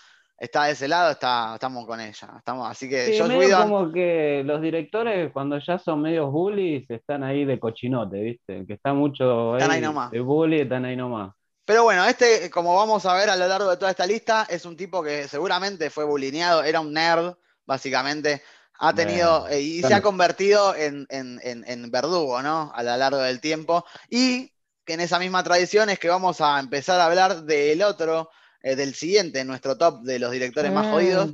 está 0.43 0.65
de 0.65 0.73
ese 0.73 0.89
lado, 0.89 1.11
está, 1.11 1.53
estamos 1.53 1.87
con 1.87 2.01
ella. 2.01 2.33
Estamos, 2.37 2.69
así 2.69 2.89
que 2.89 3.13
sí, 3.13 3.23
medio 3.23 3.61
como 3.61 3.91
que 3.93 4.43
los 4.45 4.61
directores, 4.61 5.31
cuando 5.31 5.57
ya 5.57 5.79
son 5.79 6.01
medios 6.01 6.29
bullies, 6.31 6.89
están 6.89 7.23
ahí 7.23 7.45
de 7.45 7.59
cochinote, 7.59 8.19
¿viste? 8.19 8.65
Que 8.65 8.73
está 8.73 8.93
mucho 8.93 9.53
ahí, 9.53 9.81
de 10.11 10.19
bully, 10.19 10.61
están 10.61 10.83
ahí 10.83 10.97
nomás. 10.97 11.33
Pero 11.65 11.83
bueno, 11.83 12.03
este, 12.05 12.49
como 12.49 12.75
vamos 12.75 13.05
a 13.05 13.13
ver 13.13 13.29
a 13.29 13.37
lo 13.37 13.47
largo 13.47 13.69
de 13.69 13.77
toda 13.77 13.91
esta 13.91 14.05
lista, 14.05 14.45
es 14.49 14.65
un 14.65 14.75
tipo 14.75 15.01
que 15.01 15.29
seguramente 15.29 15.89
fue 15.89 16.03
bulineado, 16.03 16.61
era 16.63 16.81
un 16.81 16.91
nerd, 16.91 17.35
básicamente. 17.65 18.43
Ha 18.79 18.93
tenido 18.93 19.47
eh, 19.47 19.61
y 19.61 19.81
se 19.81 19.93
ha 19.93 20.01
convertido 20.01 20.75
en, 20.75 21.07
en, 21.09 21.91
verdugo, 21.91 22.41
¿no? 22.41 22.69
A 22.75 22.83
lo 22.83 22.97
largo 22.97 23.19
del 23.19 23.39
tiempo. 23.39 23.85
Y 24.09 24.51
que 24.83 24.95
en 24.95 24.99
esa 24.99 25.19
misma 25.19 25.41
tradición 25.41 25.89
es 25.89 25.99
que 25.99 26.09
vamos 26.09 26.41
a 26.41 26.59
empezar 26.59 26.99
a 26.99 27.05
hablar 27.05 27.43
del 27.43 27.81
otro 27.81 28.29
eh, 28.65 28.77
del 28.77 28.95
siguiente, 28.95 29.43
nuestro 29.43 29.77
top 29.77 30.03
de 30.03 30.19
los 30.19 30.31
directores 30.31 30.71
más 30.71 30.87
jodidos, 30.87 31.33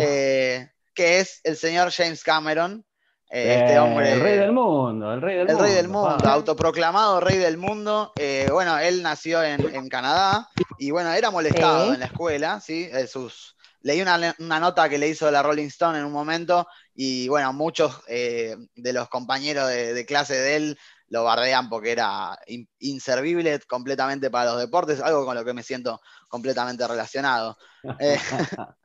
eh, 0.00 0.70
que 0.94 1.20
es 1.20 1.42
el 1.44 1.58
señor 1.58 1.90
James 1.92 2.24
Cameron. 2.24 2.82
Eh, 3.30 3.58
este 3.60 3.78
hombre. 3.78 4.12
El 4.12 4.20
rey 4.20 4.38
del 4.38 4.52
mundo, 4.52 5.12
el 5.12 5.20
rey 5.20 5.36
del 5.36 5.48
el 5.48 5.54
mundo. 5.54 5.64
Rey 5.64 5.74
del 5.74 5.88
mundo 5.88 6.16
autoproclamado 6.24 7.20
rey 7.20 7.36
del 7.36 7.58
mundo. 7.58 8.12
bueno, 8.50 8.78
él 8.78 9.02
nació 9.02 9.42
en, 9.42 9.88
Canadá 9.90 10.48
y 10.78 10.90
bueno, 10.90 11.12
era 11.12 11.30
molestado 11.30 11.92
en 11.92 12.00
la 12.00 12.06
escuela, 12.06 12.58
¿sí? 12.60 12.88
sus, 13.06 13.54
leí 13.82 14.00
una, 14.00 14.34
nota 14.38 14.88
que 14.88 14.96
le 14.96 15.08
hizo 15.08 15.30
la 15.30 15.42
Rolling 15.42 15.66
Stone 15.66 15.98
en 15.98 16.06
un 16.06 16.12
momento 16.12 16.66
y 16.94 17.28
bueno, 17.28 17.52
muchos 17.52 18.02
de 18.06 18.92
los 18.94 19.10
compañeros 19.10 19.68
de, 19.68 20.06
clase 20.06 20.34
de 20.36 20.56
él 20.56 20.78
lo 21.12 21.24
bardean 21.24 21.68
porque 21.68 21.92
era 21.92 22.38
inservible 22.78 23.60
completamente 23.68 24.30
para 24.30 24.52
los 24.52 24.60
deportes, 24.60 24.98
algo 24.98 25.26
con 25.26 25.34
lo 25.34 25.44
que 25.44 25.52
me 25.52 25.62
siento 25.62 26.00
completamente 26.28 26.88
relacionado. 26.88 27.56
Eh, 27.98 28.16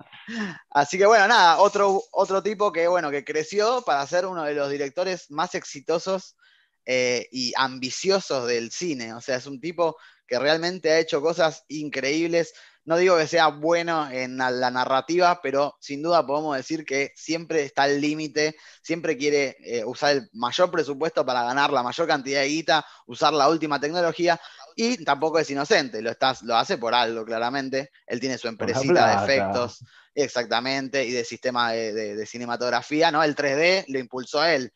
así 0.71 0.97
que 0.97 1.05
bueno, 1.05 1.27
nada, 1.27 1.59
otro, 1.59 2.01
otro 2.11 2.41
tipo 2.41 2.71
que, 2.71 2.87
bueno, 2.87 3.11
que 3.11 3.23
creció 3.23 3.83
para 3.85 4.07
ser 4.07 4.25
uno 4.25 4.43
de 4.43 4.55
los 4.55 4.71
directores 4.71 5.29
más 5.29 5.53
exitosos 5.53 6.35
eh, 6.83 7.27
y 7.31 7.53
ambiciosos 7.55 8.47
del 8.47 8.71
cine. 8.71 9.13
O 9.13 9.21
sea, 9.21 9.35
es 9.35 9.45
un 9.45 9.61
tipo 9.61 9.97
que 10.25 10.39
realmente 10.39 10.91
ha 10.91 10.97
hecho 10.97 11.21
cosas 11.21 11.63
increíbles 11.67 12.53
no 12.87 12.95
digo 12.95 13.17
que 13.17 13.27
sea 13.27 13.47
bueno 13.47 14.09
en 14.09 14.37
la 14.37 14.71
narrativa, 14.71 15.41
pero 15.43 15.75
sin 15.81 16.01
duda 16.01 16.25
podemos 16.25 16.55
decir 16.55 16.85
que 16.85 17.11
siempre 17.17 17.63
está 17.63 17.83
al 17.83 17.99
límite, 17.99 18.55
siempre 18.81 19.17
quiere 19.17 19.57
eh, 19.59 19.83
usar 19.83 20.15
el 20.15 20.29
mayor 20.31 20.71
presupuesto 20.71 21.25
para 21.25 21.43
ganar 21.43 21.69
la 21.73 21.83
mayor 21.83 22.07
cantidad 22.07 22.39
de 22.39 22.47
guita, 22.47 22.85
usar 23.05 23.33
la 23.33 23.49
última 23.49 23.77
tecnología 23.77 24.39
y 24.73 25.03
tampoco 25.03 25.37
es 25.37 25.49
inocente, 25.49 26.01
lo, 26.01 26.13
lo 26.43 26.55
hace 26.55 26.77
por 26.77 26.95
algo, 26.95 27.25
claramente. 27.25 27.91
Él 28.05 28.21
tiene 28.21 28.37
su 28.37 28.47
empresita 28.47 29.19
de 29.19 29.33
efectos, 29.33 29.83
exactamente, 30.15 31.03
y 31.03 31.11
de 31.11 31.25
sistema 31.25 31.73
de, 31.73 32.25
cinematografía, 32.25 33.11
¿no? 33.11 33.21
El 33.21 33.35
3D 33.35 33.83
lo 33.89 33.99
impulsó 33.99 34.45
él. 34.45 34.71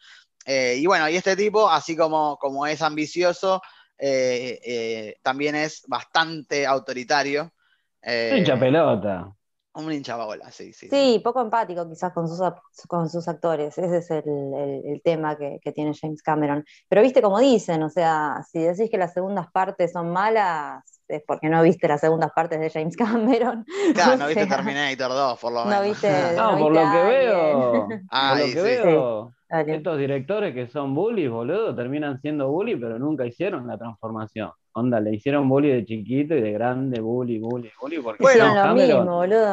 Eh, 0.46 0.76
y 0.78 0.86
bueno, 0.86 1.08
y 1.08 1.16
este 1.16 1.38
tipo, 1.38 1.70
así 1.70 1.96
como, 1.96 2.36
como 2.42 2.68
es 2.68 2.82
ambicioso, 2.82 3.62
eh, 3.98 5.16
también 5.24 5.56
es 5.56 5.84
bastante 5.88 6.68
autoritario. 6.68 7.54
Eh, 8.02 8.44
pelota. 8.60 9.34
Un 9.74 9.90
hinchabola, 9.92 10.52
sí, 10.52 10.74
sí. 10.74 10.90
Sí, 10.90 11.22
poco 11.24 11.40
empático 11.40 11.88
quizás 11.88 12.12
con 12.12 12.28
sus, 12.28 12.42
con 12.90 13.10
sus 13.10 13.26
actores. 13.30 13.78
Ese 13.78 13.98
es 13.98 14.12
el, 14.12 15.02
tema 15.02 15.38
que, 15.38 15.60
tiene 15.74 15.94
James 16.00 16.22
Cameron. 16.22 16.66
Pero 16.90 17.02
viste 17.02 17.22
como 17.22 17.40
dicen, 17.40 17.82
o 17.84 17.90
sea, 17.90 18.44
si 18.52 18.60
decís 18.60 18.90
que 18.92 18.98
las 18.98 19.14
segundas 19.14 19.48
partes 19.54 19.94
son 19.94 20.12
malas, 20.12 20.84
es 21.08 21.24
porque 21.26 21.48
no 21.48 21.64
viste 21.64 21.88
las 21.88 22.02
segundas 22.02 22.32
partes 22.36 22.60
de 22.60 22.70
James 22.70 22.98
Cameron. 22.98 23.66
Claro, 23.94 24.18
no 24.18 24.28
viste 24.28 24.46
Terminator 24.46 25.10
2, 25.10 25.40
por 25.40 25.54
lo 25.54 25.66
menos. 25.66 25.80
No 25.80 25.88
viste. 25.88 26.36
No, 26.36 26.58
por, 26.58 26.72
lo 26.74 26.92
que 26.92 27.04
veo, 27.04 27.72
por 28.10 28.40
lo 28.40 28.46
que 28.46 28.62
veo. 28.62 29.34
Estos 29.76 29.98
directores 29.98 30.54
que 30.54 30.68
son 30.68 30.96
bullies, 30.96 31.30
boludo, 31.30 31.76
terminan 31.76 32.20
siendo 32.22 32.50
bully, 32.50 32.76
pero 32.78 32.98
nunca 32.98 33.26
hicieron 33.26 33.68
la 33.68 33.78
transformación. 33.78 34.52
Onda, 34.74 35.02
le 35.02 35.14
hicieron 35.14 35.50
bully 35.50 35.70
de 35.70 35.84
chiquito 35.84 36.34
y 36.36 36.42
de 36.42 36.54
grande, 36.54 37.02
bully, 37.02 37.40
bully, 37.40 37.70
bully, 37.82 37.98
porque 38.00 38.24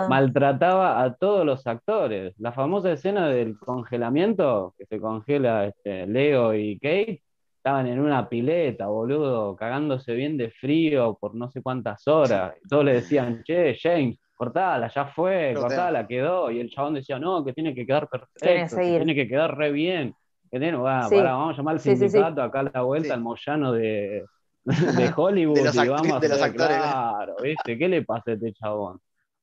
maltrataba 0.09 1.03
a 1.03 1.15
todos 1.15 1.45
los 1.45 1.67
actores. 1.67 2.35
La 2.39 2.53
famosa 2.53 2.93
escena 2.93 3.29
del 3.29 3.59
congelamiento, 3.59 4.75
que 4.79 4.87
se 4.87 5.01
congela 5.01 5.67
este, 5.67 6.07
Leo 6.07 6.55
y 6.55 6.79
Kate, 6.79 7.23
estaban 7.57 7.89
en 7.89 7.99
una 7.99 8.29
pileta, 8.29 8.87
boludo, 8.87 9.57
cagándose 9.57 10.15
bien 10.15 10.37
de 10.37 10.51
frío 10.53 11.19
por 11.21 11.35
no 11.35 11.51
sé 11.51 11.61
cuántas 11.61 12.07
horas. 12.07 12.55
Y 12.65 12.69
todos 12.69 12.85
le 12.85 12.95
decían, 12.95 13.43
che, 13.45 13.77
James, 13.83 14.17
cortala, 14.39 14.89
ya 14.95 15.07
fue, 15.07 15.53
cortala, 15.55 16.07
quedó. 16.07 16.51
Y 16.51 16.61
el 16.61 16.71
chabón 16.71 16.95
decía, 16.95 17.19
no, 17.19 17.45
que 17.45 17.53
tiene 17.53 17.75
que 17.75 17.85
quedar 17.85 18.09
perfecto, 18.09 18.77
que 18.77 18.97
tiene 18.97 19.15
que 19.15 19.29
quedar 19.29 19.57
re 19.59 19.73
bien. 19.73 20.15
Que 20.51 20.59
tiene, 20.59 20.79
vamos 20.79 21.13
a 21.13 21.57
llamar 21.57 21.75
al 21.75 21.81
sindicato 21.81 22.43
acá 22.43 22.61
a 22.61 22.71
la 22.73 22.83
vuelta, 22.83 23.13
al 23.13 23.21
Moyano 23.21 23.73
de, 23.73 24.25
de 24.65 25.13
Hollywood 25.15 25.57
de 25.57 25.65
los 25.65 25.75
y 25.75 25.89
vamos 25.89 26.13
a 26.13 26.21
de 26.21 26.29
los 26.29 26.41
actores. 26.41 26.77
Claro, 26.79 27.37
¿viste? 27.43 27.77
¿Qué 27.77 27.89
le 27.89 28.03
pasa 28.03 28.31
a 28.31 28.35
este 28.35 28.53
chabón? 28.55 29.01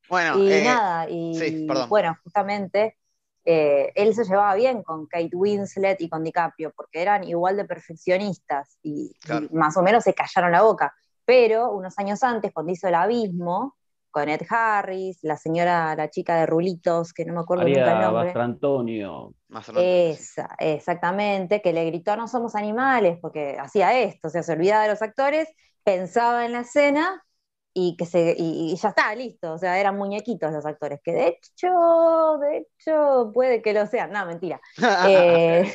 Bueno, 0.10 0.40
y 0.40 0.52
eh, 0.52 0.64
nada, 0.64 1.08
y 1.10 1.68
bueno, 1.90 2.16
justamente 2.24 2.96
eh, 3.44 3.92
él 3.96 4.14
se 4.14 4.24
llevaba 4.24 4.56
bien 4.56 4.82
con 4.82 5.08
Kate 5.08 5.36
Winslet 5.36 6.00
y 6.02 6.10
con 6.10 6.24
DiCaprio, 6.24 6.72
porque 6.75 7.02
eran 7.02 7.24
igual 7.24 7.58
de 7.58 7.66
perfeccionistas 7.66 8.78
y 8.82 9.12
más 9.52 9.75
o 9.78 9.84
menos 9.84 10.04
se 10.04 10.14
callaron 10.14 10.52
la 10.52 10.62
boca. 10.62 10.94
Pero 11.25 11.72
unos 11.72 11.98
años 11.98 12.24
antes, 12.24 12.54
cuando 12.54 12.72
hizo 12.72 12.88
El 12.88 12.96
Abismo, 12.96 13.75
con 14.16 14.30
Ed 14.30 14.44
Harris, 14.50 15.20
la 15.24 15.36
señora, 15.36 15.94
la 15.94 16.10
chica 16.10 16.38
de 16.38 16.46
rulitos, 16.46 17.12
que 17.12 17.26
no 17.26 17.34
me 17.34 17.42
acuerdo 17.42 17.68
nunca 17.68 17.98
el 17.98 18.14
nombre. 18.14 18.42
Antonio. 18.42 19.34
Esa, 19.76 20.56
exactamente, 20.58 21.62
que 21.62 21.74
le 21.74 21.84
gritó 21.88 22.16
no 22.16 22.30
somos 22.30 22.56
animales, 22.56 23.18
porque 23.22 23.58
hacía 23.60 24.00
esto, 24.00 24.30
o 24.30 24.32
sea, 24.32 24.42
se 24.42 24.54
olvidaba 24.54 24.84
de 24.84 24.90
los 24.92 25.02
actores, 25.02 25.50
pensaba 25.84 26.46
en 26.46 26.54
la 26.54 26.62
escena 26.62 27.26
y 27.74 27.98
que 27.98 28.06
se 28.06 28.38
y, 28.38 28.74
ya 28.78 28.88
está, 28.88 29.14
listo, 29.16 29.52
o 29.52 29.58
sea, 29.58 29.78
eran 29.82 29.98
muñequitos 29.98 30.50
los 30.54 30.66
actores, 30.66 31.02
que 31.04 31.12
de 31.12 31.28
hecho, 31.28 32.38
de 32.40 32.60
hecho, 32.60 33.32
puede 33.34 33.62
que 33.62 33.74
lo 33.74 33.86
sean, 33.86 34.12
no, 34.12 34.26
mentira. 34.26 34.62
Eh, 35.10 35.74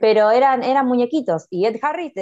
pero 0.00 0.30
eran, 0.30 0.62
eran 0.62 0.86
muñequitos, 0.86 1.46
y 1.50 1.66
Ed 1.66 1.78
Harris, 1.82 2.14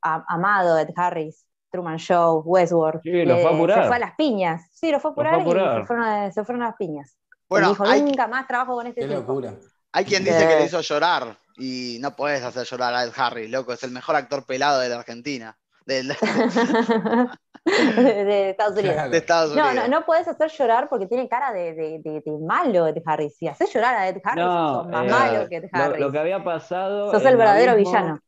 amado 0.00 0.78
Ed 0.78 0.90
Harris, 0.94 1.44
Truman 1.72 1.98
Show, 1.98 2.42
Westworld. 2.44 3.00
Sí, 3.02 3.24
lo 3.24 3.38
fue 3.38 3.72
a 3.72 3.82
Se 3.82 3.88
fue 3.88 3.96
a 3.96 3.98
las 3.98 4.14
piñas. 4.14 4.68
Sí, 4.72 4.90
lo 4.90 5.00
fue 5.00 5.10
a 5.10 5.12
apurar, 5.12 5.34
y 5.34 5.38
se 5.38 5.86
fueron 5.86 6.04
a, 6.04 6.30
se 6.30 6.44
fueron 6.44 6.62
a, 6.62 6.66
las 6.66 6.76
piñas. 6.76 7.18
Bueno, 7.48 7.70
dijo, 7.70 7.84
nunca 7.84 8.28
más 8.28 8.46
trabajo 8.46 8.76
con 8.76 8.86
este 8.86 9.00
Qué 9.00 9.06
locura. 9.08 9.54
Hay 9.92 10.04
quien 10.04 10.24
dice 10.24 10.46
que 10.46 10.56
le 10.56 10.64
hizo 10.66 10.80
llorar 10.80 11.36
y 11.56 11.98
no 12.00 12.14
puedes 12.14 12.42
hacer 12.42 12.66
llorar 12.66 12.94
a 12.94 13.04
Ed 13.04 13.12
Harris, 13.14 13.50
loco. 13.50 13.72
Es 13.72 13.82
el 13.82 13.90
mejor 13.90 14.16
actor 14.16 14.46
pelado 14.46 14.80
de 14.80 14.88
la 14.88 14.96
Argentina. 14.96 15.58
de, 15.84 16.00
Estados 17.64 18.78
Unidos. 18.78 19.10
De 19.10 19.18
Estados 19.18 19.52
Unidos. 19.52 19.74
No, 19.74 19.82
no, 19.82 19.88
no 19.88 20.06
puedes 20.06 20.26
hacer 20.28 20.50
llorar 20.50 20.88
porque 20.88 21.06
tiene 21.06 21.28
cara 21.28 21.52
de, 21.52 21.74
de, 21.74 22.00
de, 22.02 22.22
malo 22.40 22.86
Ed 22.86 22.96
Harris. 23.04 23.36
Si 23.36 23.48
haces 23.48 23.72
llorar 23.72 23.96
a 23.96 24.08
Ed 24.08 24.18
Harris, 24.24 24.44
sos 24.44 24.88
más 24.88 25.04
eh, 25.04 25.10
malo 25.10 25.48
que 25.48 25.56
Ed 25.56 25.64
Harris. 25.72 26.00
Lo, 26.00 26.06
lo, 26.06 26.12
que 26.12 26.18
había 26.18 26.42
pasado. 26.42 27.10
Sos 27.10 27.24
el 27.24 27.36
verdadero 27.36 27.76
villano. 27.76 28.18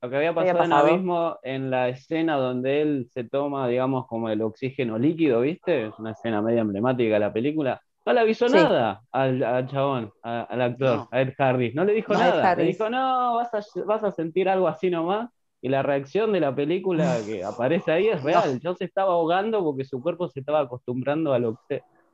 Lo 0.00 0.10
que 0.10 0.16
había 0.16 0.32
pasado, 0.32 0.64
en 0.64 0.72
Abismo 0.72 1.38
en 1.42 1.70
la 1.70 1.88
escena 1.88 2.36
donde 2.36 2.82
él 2.82 3.08
se 3.12 3.24
toma, 3.24 3.66
digamos, 3.66 4.06
como 4.06 4.28
el 4.28 4.42
oxígeno 4.42 4.96
líquido, 4.96 5.40
¿viste? 5.40 5.86
Es 5.86 5.98
una 5.98 6.12
escena 6.12 6.40
media 6.40 6.60
emblemática 6.60 7.14
de 7.14 7.20
la 7.20 7.32
película. 7.32 7.80
No 8.06 8.12
le 8.12 8.20
avisó 8.20 8.48
nada 8.48 9.02
al, 9.10 9.68
chabón, 9.68 10.12
al 10.22 10.62
actor, 10.62 11.08
a 11.10 11.20
Ed 11.20 11.34
Harris. 11.36 11.74
No 11.74 11.84
le 11.84 11.92
dijo 11.94 12.14
nada. 12.14 12.54
Le 12.54 12.64
dijo, 12.64 12.88
no, 12.88 13.34
vas 13.34 13.52
a, 13.52 13.60
vas 13.84 14.04
a 14.04 14.12
sentir 14.12 14.48
algo 14.48 14.68
así 14.68 14.88
nomás. 14.88 15.28
Y 15.60 15.68
la 15.68 15.82
reacción 15.82 16.32
de 16.32 16.40
la 16.40 16.54
película 16.54 17.16
que 17.26 17.44
aparece 17.44 17.90
ahí 17.90 18.08
es 18.08 18.22
real. 18.22 18.60
Yo 18.60 18.74
se 18.74 18.84
estaba 18.84 19.12
ahogando 19.12 19.62
porque 19.64 19.84
su 19.84 20.00
cuerpo 20.00 20.28
se 20.28 20.40
estaba 20.40 20.60
acostumbrando 20.60 21.34
al, 21.34 21.56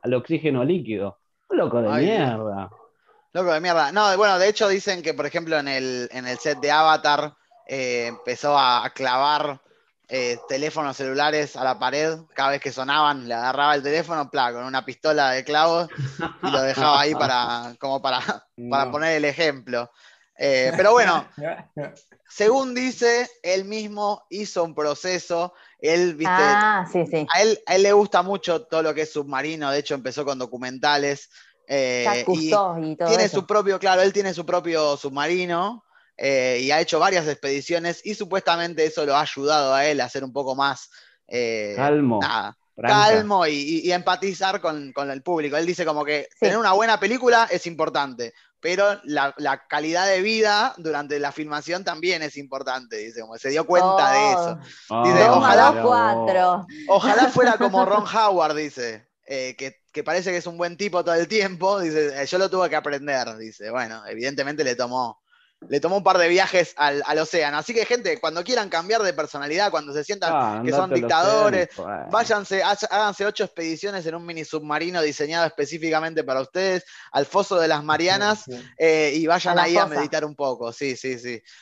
al 0.01 0.13
oxígeno 0.15 0.65
líquido. 0.65 1.19
loco 1.51 1.81
de 1.81 1.89
mierda. 2.01 2.69
Loco 3.31 3.53
de 3.53 3.61
mierda. 3.61 3.91
No, 3.91 4.17
bueno, 4.17 4.39
de 4.39 4.49
hecho 4.49 4.67
dicen 4.67 5.03
que, 5.03 5.13
por 5.13 5.27
ejemplo, 5.27 5.57
en 5.57 5.67
el, 5.67 6.09
en 6.11 6.27
el 6.27 6.39
set 6.39 6.59
de 6.59 6.71
Avatar 6.71 7.35
eh, 7.67 8.07
empezó 8.07 8.57
a, 8.57 8.89
clavar 8.93 9.59
eh, 10.07 10.37
teléfonos 10.47 10.95
celulares 10.95 11.55
a 11.55 11.63
la 11.63 11.79
pared, 11.79 12.19
cada 12.35 12.51
vez 12.51 12.61
que 12.61 12.71
sonaban 12.71 13.27
le 13.27 13.33
agarraba 13.33 13.73
el 13.73 13.81
teléfono, 13.81 14.29
con 14.29 14.63
una 14.63 14.85
pistola 14.85 15.31
de 15.31 15.43
clavos 15.43 15.89
y 16.43 16.51
lo 16.51 16.61
dejaba 16.61 17.01
ahí 17.01 17.15
para, 17.15 17.75
como 17.79 18.01
para, 18.01 18.19
para 18.69 18.91
poner 18.91 19.17
el 19.17 19.25
ejemplo. 19.25 19.89
Eh, 20.37 20.73
pero 20.75 20.91
bueno, 20.91 21.25
según 22.29 22.75
dice, 22.75 23.29
él 23.41 23.65
mismo 23.65 24.25
hizo 24.29 24.63
un 24.63 24.75
proceso. 24.75 25.53
Él, 25.79 26.15
viste, 26.15 26.33
ah, 26.33 26.85
A, 27.33 27.41
él, 27.41 27.59
a 27.65 27.75
él 27.75 27.83
le 27.83 27.93
gusta 27.93 28.21
mucho 28.21 28.63
todo 28.63 28.83
lo 28.83 28.93
que 28.93 29.03
es 29.03 29.13
submarino, 29.13 29.71
de 29.71 29.79
hecho 29.79 29.95
empezó 29.95 30.25
con 30.25 30.37
documentales. 30.37 31.29
y, 31.67 32.51
tiene 33.07 33.29
su 33.29 33.47
propio, 33.47 33.79
claro, 33.79 34.01
él 34.03 34.13
tiene 34.13 34.33
su 34.33 34.45
propio 34.45 34.97
submarino 34.97 35.84
eh, 36.17 36.59
y 36.61 36.71
ha 36.71 36.79
hecho 36.79 36.99
varias 36.99 37.27
expediciones 37.27 38.01
y 38.05 38.15
supuestamente 38.15 38.85
eso 38.85 39.05
lo 39.05 39.15
ha 39.15 39.21
ayudado 39.21 39.73
a 39.73 39.85
él 39.85 39.99
a 39.99 40.09
ser 40.09 40.23
un 40.23 40.31
poco 40.31 40.55
más 40.55 40.89
eh, 41.27 41.73
calmo. 41.75 42.19
calmo 42.81 43.45
y, 43.47 43.91
empatizar 43.91 44.61
con, 44.61 44.93
el 44.95 45.21
público. 45.23 45.57
Él 45.57 45.65
dice 45.65 45.85
como 45.85 46.05
que 46.05 46.27
tener 46.39 46.57
una 46.57 46.71
buena 46.71 46.99
película 46.99 47.47
es 47.51 47.67
importante, 47.67 48.33
pero 48.61 48.99
la, 49.03 49.33
calidad 49.67 50.07
de 50.07 50.21
vida 50.21 50.73
durante 50.77 51.19
la 51.19 51.31
filmación 51.31 51.83
también 51.83 52.23
es 52.23 52.37
importante, 52.37 52.97
dice, 52.97 53.21
como 53.21 53.37
se 53.37 53.49
dio 53.49 53.65
cuenta 53.67 54.11
de 54.11 54.31
eso. 54.31 54.59
Oh. 54.89 55.03
ojalá, 55.37 56.65
ojalá 56.87 57.27
fuera 57.27 57.57
como 57.57 57.85
Ron 57.85 58.05
Howard, 58.05 58.55
dice. 58.55 59.07
Eh, 59.27 59.55
que, 59.57 59.81
que, 59.91 60.03
parece 60.03 60.29
que 60.29 60.37
es 60.37 60.45
un 60.45 60.55
buen 60.55 60.77
tipo 60.77 61.03
todo 61.03 61.15
el 61.15 61.27
tiempo, 61.27 61.79
dice, 61.79 62.25
yo 62.27 62.37
lo 62.37 62.47
tuve 62.47 62.69
que 62.69 62.75
aprender, 62.75 63.35
dice, 63.37 63.71
bueno, 63.71 64.05
evidentemente 64.05 64.63
le 64.63 64.75
tomó, 64.75 65.19
le 65.69 65.79
tomó 65.79 65.97
un 65.97 66.03
par 66.03 66.17
de 66.17 66.27
viajes 66.27 66.73
al, 66.77 67.17
océano. 67.17 67.57
Así 67.57 67.73
que, 67.73 67.85
gente, 67.85 68.19
cuando 68.19 68.43
quieran 68.43 68.69
cambiar 68.69 69.01
de 69.01 69.13
personalidad, 69.13 69.71
cuando 69.71 69.93
se 69.93 70.03
sientan 70.03 70.31
ah, 70.33 70.61
que 70.63 70.71
son 70.71 70.93
dictadores, 70.93 71.69
váyanse, 72.11 72.63
háganse 72.63 73.25
ocho 73.25 73.43
expediciones 73.43 74.05
en 74.05 74.15
un 74.15 74.25
mini 74.25 74.45
submarino 74.45 75.01
diseñado 75.01 75.45
específicamente 75.45 76.23
para 76.23 76.41
ustedes, 76.41 76.85
al 77.11 77.25
foso 77.25 77.59
de 77.59 77.67
las 77.67 77.83
Marianas, 77.83 78.45
eh, 78.77 79.13
y 79.15 79.25
vayan 79.27 79.59
ahí 79.59 79.77
a 79.77 79.85
meditar 79.85 80.25
un 80.25 80.35
poco. 80.35 80.71
Sí, 80.71 80.95
sí, 80.95 81.17
sí. 81.19 81.41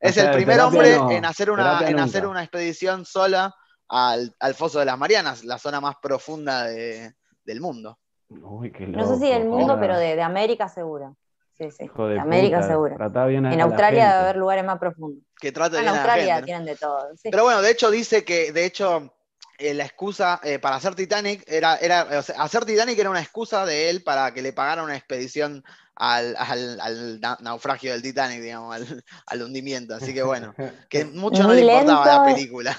es 0.00 0.16
el 0.16 0.30
primer 0.32 0.60
hombre 0.60 0.94
en 0.94 1.24
hacer 1.24 1.50
una, 1.50 1.88
en 1.88 1.98
hacer 1.98 2.26
una 2.26 2.42
expedición 2.42 3.04
sola 3.04 3.54
al, 3.88 4.32
foso 4.54 4.78
de 4.78 4.86
las 4.86 4.98
Marianas, 4.98 5.44
la 5.44 5.58
zona 5.58 5.80
más 5.80 5.96
profunda 6.02 6.64
del 6.64 7.60
mundo. 7.60 7.98
no 8.28 9.06
sé 9.06 9.18
si 9.18 9.28
del 9.30 9.44
mundo, 9.46 9.78
pero 9.78 9.98
de, 9.98 10.16
de 10.16 10.22
América 10.22 10.68
seguro. 10.68 11.16
Sí, 11.56 11.70
sí. 11.70 11.90
América 12.18 12.62
seguro. 12.62 12.96
En 12.96 13.60
Australia 13.60 14.08
debe 14.08 14.20
haber 14.22 14.36
lugares 14.36 14.64
más 14.64 14.78
profundos. 14.78 15.22
Que 15.38 15.52
trata 15.52 15.80
en 15.80 15.88
Australia 15.88 16.42
tienen 16.42 16.64
de 16.64 16.76
todo. 16.76 17.08
Pero 17.22 17.44
bueno, 17.44 17.62
de 17.62 17.70
hecho 17.70 17.90
dice 17.90 18.24
que, 18.24 18.50
de 18.50 18.64
hecho, 18.64 19.14
eh, 19.58 19.72
la 19.72 19.84
excusa 19.84 20.40
eh, 20.42 20.58
para 20.58 20.76
hacer 20.76 20.96
Titanic 20.96 21.44
era, 21.46 21.76
era 21.76 22.00
hacer 22.38 22.64
Titanic 22.64 22.98
era 22.98 23.10
una 23.10 23.20
excusa 23.20 23.64
de 23.64 23.88
él 23.88 24.02
para 24.02 24.34
que 24.34 24.42
le 24.42 24.52
pagara 24.52 24.82
una 24.82 24.96
expedición 24.96 25.62
al, 25.94 27.20
naufragio 27.40 27.92
del 27.92 28.02
Titanic, 28.02 28.40
digamos, 28.40 28.74
al, 29.26 29.42
hundimiento. 29.42 29.94
Así 29.94 30.12
que 30.12 30.24
bueno, 30.24 30.54
que 30.88 31.04
mucho 31.04 31.44
no 31.44 31.52
le 31.52 31.60
importaba 31.60 32.26
la 32.26 32.34
película. 32.34 32.76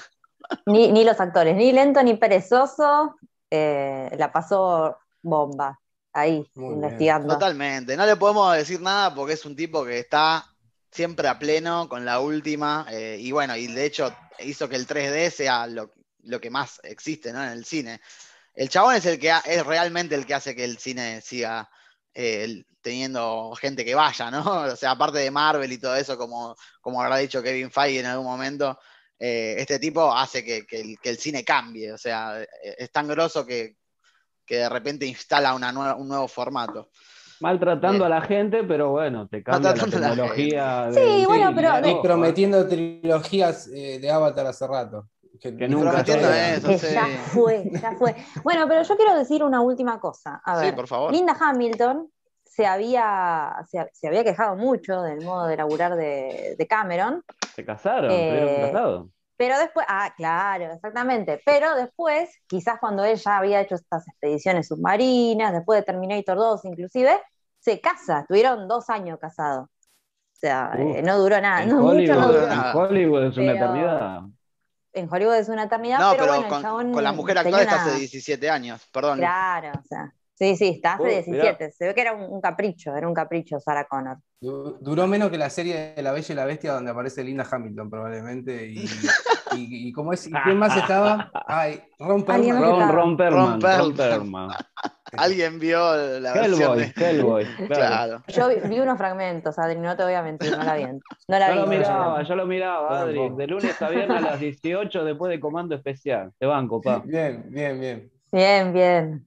Ni, 0.66 0.92
ni, 0.92 1.04
los 1.04 1.18
actores, 1.18 1.56
ni 1.56 1.72
lento 1.72 2.02
ni 2.02 2.14
perezoso, 2.14 3.16
eh, 3.50 4.10
la 4.16 4.30
pasó 4.30 4.98
bomba 5.22 5.80
ahí 6.16 6.50
investigando. 6.54 7.34
Totalmente, 7.34 7.94
no 7.94 8.06
le 8.06 8.16
podemos 8.16 8.56
decir 8.56 8.80
nada 8.80 9.14
porque 9.14 9.34
es 9.34 9.44
un 9.44 9.54
tipo 9.54 9.84
que 9.84 9.98
está 9.98 10.46
siempre 10.90 11.28
a 11.28 11.38
pleno 11.38 11.90
con 11.90 12.06
la 12.06 12.20
última 12.20 12.86
eh, 12.90 13.18
y 13.20 13.32
bueno, 13.32 13.54
y 13.54 13.66
de 13.66 13.84
hecho 13.84 14.16
hizo 14.38 14.66
que 14.66 14.76
el 14.76 14.86
3D 14.86 15.30
sea 15.30 15.66
lo, 15.66 15.90
que 16.40 16.48
más 16.48 16.80
existe 16.84 17.28
en 17.28 17.36
el 17.36 17.66
cine. 17.66 18.00
El 18.54 18.70
chabón 18.70 18.94
es 18.94 19.04
el 19.04 19.18
que 19.18 19.30
es 19.44 19.66
realmente 19.66 20.14
el 20.14 20.24
que 20.24 20.32
hace 20.32 20.56
que 20.56 20.64
el 20.64 20.78
cine 20.78 21.20
siga 21.20 21.68
eh, 22.14 22.64
teniendo 22.80 23.54
gente 23.60 23.84
que 23.84 23.94
vaya, 23.94 24.30
¿no? 24.30 24.42
O 24.72 24.76
sea, 24.76 24.92
aparte 24.92 25.18
de 25.18 25.30
Marvel 25.30 25.70
y 25.70 25.78
todo 25.78 25.96
eso, 25.96 26.16
como, 26.16 26.56
como 26.80 27.02
habrá 27.02 27.18
dicho 27.18 27.42
Kevin 27.42 27.70
Feige 27.70 28.00
en 28.00 28.06
algún 28.06 28.26
momento, 28.26 28.78
eh, 29.18 29.56
este 29.58 29.78
tipo 29.78 30.10
hace 30.14 30.42
que, 30.42 30.66
el, 30.70 30.98
que, 30.98 31.10
el, 31.10 31.18
cine 31.18 31.44
cambie. 31.44 31.92
O 31.92 31.98
sea, 31.98 32.42
es 32.62 32.90
tan 32.90 33.06
grosso 33.06 33.44
que, 33.44 33.76
que 34.46 34.56
de 34.56 34.68
repente 34.68 35.06
instala 35.06 35.54
una 35.54 35.94
un 35.94 36.08
nuevo 36.08 36.28
formato. 36.28 36.88
Maltratando 37.40 38.04
a 38.04 38.08
la 38.08 38.22
gente, 38.22 38.64
pero 38.64 38.90
bueno, 38.90 39.28
te 39.28 39.42
cambia 39.42 39.74
la 39.74 39.84
tecnología. 39.84 40.88
Sí, 40.92 41.24
bueno, 41.26 41.52
pero. 41.54 41.86
Y 41.86 42.02
prometiendo 42.02 42.66
trilogías 42.66 43.68
eh, 43.68 43.98
de 44.00 44.10
Avatar 44.10 44.46
hace 44.46 44.66
rato. 44.66 45.08
Que, 45.38 45.52
nunca 45.68 46.00
eso, 46.00 46.70
Ya 46.92 47.06
fue, 47.26 47.70
ya 47.70 47.92
fue. 47.92 48.16
Bueno, 48.42 48.66
pero 48.66 48.82
yo 48.82 48.96
quiero 48.96 49.14
decir 49.16 49.44
una 49.44 49.60
última 49.60 50.00
cosa. 50.00 50.40
A 50.42 50.58
ver, 50.58 50.74
por 50.74 50.88
favor. 50.88 51.12
Linda 51.12 51.36
Hamilton 51.38 52.10
se 52.42 52.64
había, 52.66 53.54
se, 53.92 54.08
había 54.08 54.24
quejado 54.24 54.56
mucho 54.56 55.02
del 55.02 55.22
modo 55.22 55.46
de 55.46 55.58
laburar 55.58 55.94
de, 55.94 56.66
Cameron. 56.68 57.22
Se 57.54 57.66
casaron, 57.66 58.10
eh, 58.10 58.70
casados. 58.72 59.08
Pero 59.36 59.58
después, 59.58 59.86
ah, 59.88 60.12
claro, 60.16 60.72
exactamente. 60.72 61.42
Pero 61.44 61.74
después, 61.74 62.30
quizás 62.46 62.78
cuando 62.80 63.04
ella 63.04 63.36
había 63.36 63.60
hecho 63.60 63.74
estas 63.74 64.08
expediciones 64.08 64.68
submarinas, 64.68 65.52
después 65.52 65.80
de 65.80 65.84
Terminator 65.84 66.36
2 66.36 66.64
inclusive, 66.64 67.20
se 67.58 67.80
casa, 67.80 68.24
tuvieron 68.28 68.66
dos 68.66 68.88
años 68.88 69.18
casados. 69.20 69.66
O 69.66 70.38
sea, 70.38 70.72
eh, 70.78 71.02
no 71.02 71.18
duró 71.18 71.40
nada. 71.40 71.62
En, 71.62 71.72
Hollywood, 71.72 73.24
es 73.24 73.36
una 73.36 73.52
eternidad. 73.52 74.22
En 74.92 75.12
Hollywood 75.12 75.34
es 75.34 75.48
una 75.48 75.64
eternidad, 75.64 75.98
pero, 76.12 76.26
bueno, 76.26 76.92
con, 76.92 77.04
la 77.04 77.12
mujer 77.12 77.38
actual 77.38 77.62
está 77.62 77.84
hace 77.84 77.98
17 77.98 78.48
años, 78.48 78.86
perdón. 78.92 79.18
Claro, 79.18 79.72
o 79.78 79.82
sea. 79.82 80.12
Sí, 80.36 80.54
sí, 80.54 80.68
está 80.68 80.94
hace 80.94 81.22
17. 81.22 81.72
Se 81.72 81.86
ve 81.86 81.94
que 81.94 82.02
era 82.02 82.12
un, 82.12 82.42
capricho, 82.42 82.94
era 82.94 83.08
un 83.08 83.14
capricho 83.14 83.58
Sarah 83.58 83.86
Connor. 83.86 84.18
Duró 84.38 85.06
menos 85.06 85.30
que 85.30 85.38
la 85.38 85.48
serie 85.48 85.94
de 85.96 86.02
La 86.02 86.12
Bella 86.12 86.26
y 86.30 86.36
la 86.36 86.44
Bestia 86.44 86.74
donde 86.74 86.90
aparece 86.90 87.24
Linda 87.24 87.46
Hamilton 87.50 87.88
probablemente. 87.88 88.66
Y, 88.66 88.86
y, 89.56 89.92
¿cómo 89.92 90.12
es? 90.12 90.26
¿Y 90.26 90.32
quién 90.32 90.58
más 90.58 90.76
estaba? 90.76 91.30
Ay, 91.46 91.82
Ron 91.98 92.22
Perlman. 92.22 93.16
Ron, 93.30 94.50
Alguien 95.16 95.58
vio 95.58 95.78
la 96.20 96.34
versión 96.34 96.78
de... 96.78 96.92
Hellboy, 96.94 97.46
claro. 97.68 98.22
Yo 98.28 98.48
vi, 98.48 98.78
unos 98.78 98.98
fragmentos, 98.98 99.58
Adri, 99.58 99.78
no 99.78 99.96
te 99.96 100.02
voy 100.02 100.14
a 100.14 100.22
mentir, 100.22 100.50
no 100.50 100.64
la 100.64 100.74
vi. 100.74 100.84
No 100.84 101.38
la 101.38 101.54
yo 101.54 101.60
lo 101.60 101.66
miraba, 101.66 102.22
yo 102.24 102.34
lo 102.34 102.46
miraba, 102.46 103.00
Adri. 103.00 103.30
De 103.36 103.46
lunes 103.46 103.80
a 103.80 103.88
viernes 103.88 104.18
a 104.18 104.20
las 104.20 104.40
18 104.40 105.04
después 105.04 105.30
de 105.30 105.40
Comando 105.40 105.74
Especial. 105.74 106.32
Te 106.38 106.44
banco, 106.44 106.82
pa. 106.82 107.02
Bien, 107.06 107.46
bien, 107.48 107.80
bien. 107.80 108.12
Bien, 108.32 108.72
bien. 108.72 109.26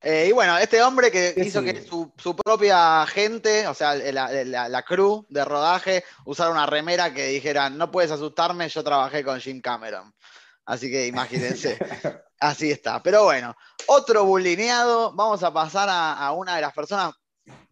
Eh, 0.00 0.26
y 0.28 0.32
bueno, 0.32 0.58
este 0.58 0.82
hombre 0.82 1.10
que 1.10 1.34
hizo 1.38 1.62
que 1.62 1.82
su, 1.82 2.36
propia 2.36 3.06
gente, 3.06 3.66
o 3.66 3.74
sea, 3.74 3.94
la, 3.94 4.68
la, 4.68 4.82
crew 4.84 5.26
de 5.28 5.44
rodaje, 5.44 6.04
usara 6.24 6.50
una 6.50 6.66
remera 6.66 7.12
que 7.12 7.28
dijera, 7.28 7.70
no 7.70 7.90
puedes 7.90 8.10
asustarme, 8.10 8.68
yo 8.68 8.84
trabajé 8.84 9.24
con 9.24 9.40
Jim 9.40 9.60
Cameron. 9.60 10.14
Así 10.66 10.90
que 10.90 11.06
imagínense, 11.06 11.78
así 12.40 12.70
está. 12.70 13.02
Pero 13.02 13.24
bueno, 13.24 13.56
otro 13.86 14.24
bulineado, 14.24 15.12
vamos 15.14 15.42
a 15.44 15.52
pasar 15.52 15.88
a, 15.90 16.32
una 16.32 16.56
de 16.56 16.62
las 16.62 16.74
personas, 16.74 17.14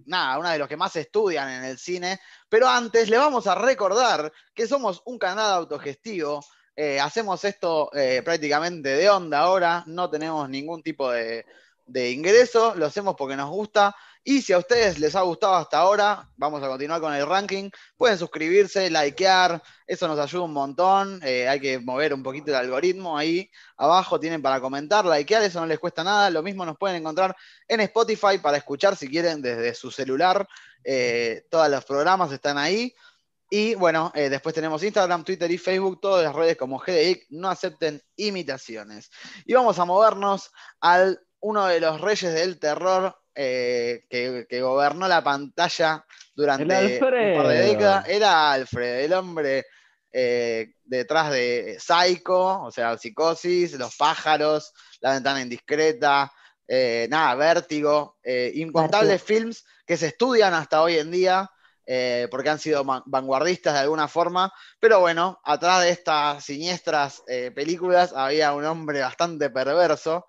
nada, 0.07 0.39
una 0.39 0.53
de 0.53 0.59
los 0.59 0.69
que 0.69 0.77
más 0.77 0.95
estudian 0.95 1.49
en 1.51 1.65
el 1.65 1.79
cine, 1.79 2.21
pero 2.49 2.69
antes 2.69 3.11
le 3.11 3.19
vamos 3.19 3.49
a 3.49 3.57
recordar 3.57 4.33
que 4.55 4.69
somos 4.69 5.03
un 5.07 5.19
canal 5.19 5.51
autogestivo, 5.53 6.45
eh, 6.77 7.01
hacemos 7.01 7.45
esto 7.45 7.91
eh, 7.95 8.23
prácticamente 8.25 8.91
de 8.91 9.11
onda 9.11 9.41
ahora, 9.41 9.83
no 9.87 10.09
tenemos 10.09 10.49
ningún 10.49 10.83
tipo 10.83 11.11
de 11.11 11.45
de 11.87 12.11
ingreso, 12.11 12.75
lo 12.75 12.87
hacemos 12.87 13.15
porque 13.17 13.37
nos 13.37 13.51
gusta. 13.51 13.95
Y 14.27 14.41
si 14.41 14.55
a 14.55 14.59
ustedes 14.59 14.99
les 14.99 15.15
ha 15.17 15.21
gustado 15.21 15.55
hasta 15.55 15.79
ahora, 15.79 16.31
vamos 16.37 16.63
a 16.63 16.69
continuar 16.69 16.99
con 17.01 17.13
el 17.13 17.27
ranking. 17.27 17.69
Pueden 17.95 18.17
suscribirse, 18.17 18.89
likear, 18.89 19.63
eso 19.87 20.09
nos 20.09 20.19
ayuda 20.19 20.45
un 20.45 20.55
montón. 20.55 21.21
Eh, 21.23 21.47
hay 21.47 21.61
que 21.61 21.79
mover 21.79 22.15
un 22.15 22.23
poquito 22.23 22.51
el 22.51 22.57
algoritmo 22.57 23.19
ahí. 23.19 23.51
Abajo 23.77 24.19
tienen 24.19 24.41
para 24.41 24.61
comentar, 24.61 25.05
likear, 25.05 25.43
eso 25.43 25.61
no 25.61 25.67
les 25.67 25.79
cuesta 25.79 26.03
nada. 26.03 26.31
Lo 26.31 26.43
mismo 26.43 26.65
nos 26.65 26.79
pueden 26.79 26.97
encontrar 26.97 27.37
en 27.69 27.81
Spotify 27.81 28.39
para 28.43 28.57
escuchar 28.57 28.97
si 28.97 29.09
quieren 29.09 29.43
desde 29.43 29.75
su 29.75 29.91
celular. 29.91 30.49
Eh, 30.83 31.45
todos 31.51 31.69
los 31.69 31.85
programas 31.85 32.33
están 32.33 32.57
ahí. 32.57 32.95
Y 33.51 33.75
bueno, 33.75 34.11
eh, 34.15 34.31
después 34.31 34.55
tenemos 34.55 34.83
Instagram, 34.83 35.23
Twitter 35.23 35.51
y 35.51 35.59
Facebook, 35.59 36.01
todas 36.01 36.25
las 36.25 36.35
redes 36.35 36.57
como 36.57 36.79
GDIC, 36.79 37.27
no 37.29 37.51
acepten 37.51 38.03
imitaciones. 38.17 39.11
Y 39.45 39.53
vamos 39.53 39.79
a 39.79 39.85
movernos 39.85 40.51
al 40.81 41.21
uno 41.45 41.67
de 41.67 41.79
los 41.79 42.01
reyes 42.01 42.33
del 42.33 42.59
terror 42.59 43.15
eh, 43.35 44.07
que, 44.09 44.61
gobernó 44.63 45.07
la 45.07 45.23
pantalla 45.23 46.05
durante 46.35 46.65
un 46.65 46.99
par 47.01 47.49
de 47.49 47.61
décadas, 47.61 48.09
era 48.09 48.53
Alfred, 48.53 49.05
el 49.05 49.13
hombre 49.13 49.67
eh, 50.11 50.73
detrás 50.85 51.31
de 51.31 51.77
Psycho, 51.79 52.63
o 52.63 52.71
sea, 52.71 52.97
Psicosis, 52.97 53.75
Los 53.75 53.95
pájaros, 53.97 54.73
La 55.01 55.13
ventana 55.13 55.43
indiscreta, 55.43 56.33
eh, 56.67 57.09
nada, 57.11 57.35
Vértigo, 57.35 58.17
incontables 58.25 59.23
films 59.23 59.67
que 59.87 59.99
se 59.99 60.07
estudian 60.07 60.55
hasta 60.55 60.81
hoy 60.81 60.97
en 60.97 61.11
día. 61.11 61.51
porque 62.31 62.49
han 62.49 62.59
sido 62.59 62.83
vanguardistas 63.05 63.75
de 63.75 63.81
alguna 63.81 64.09
forma, 64.09 64.51
pero 64.81 65.01
bueno, 65.01 65.41
atrás 65.45 65.83
de 65.83 65.91
estas 65.91 66.43
siniestras 66.43 67.23
películas 67.55 68.15
había 68.15 68.55
un 68.55 68.65
hombre 68.65 69.01
bastante 69.01 69.51
perverso, 69.51 70.25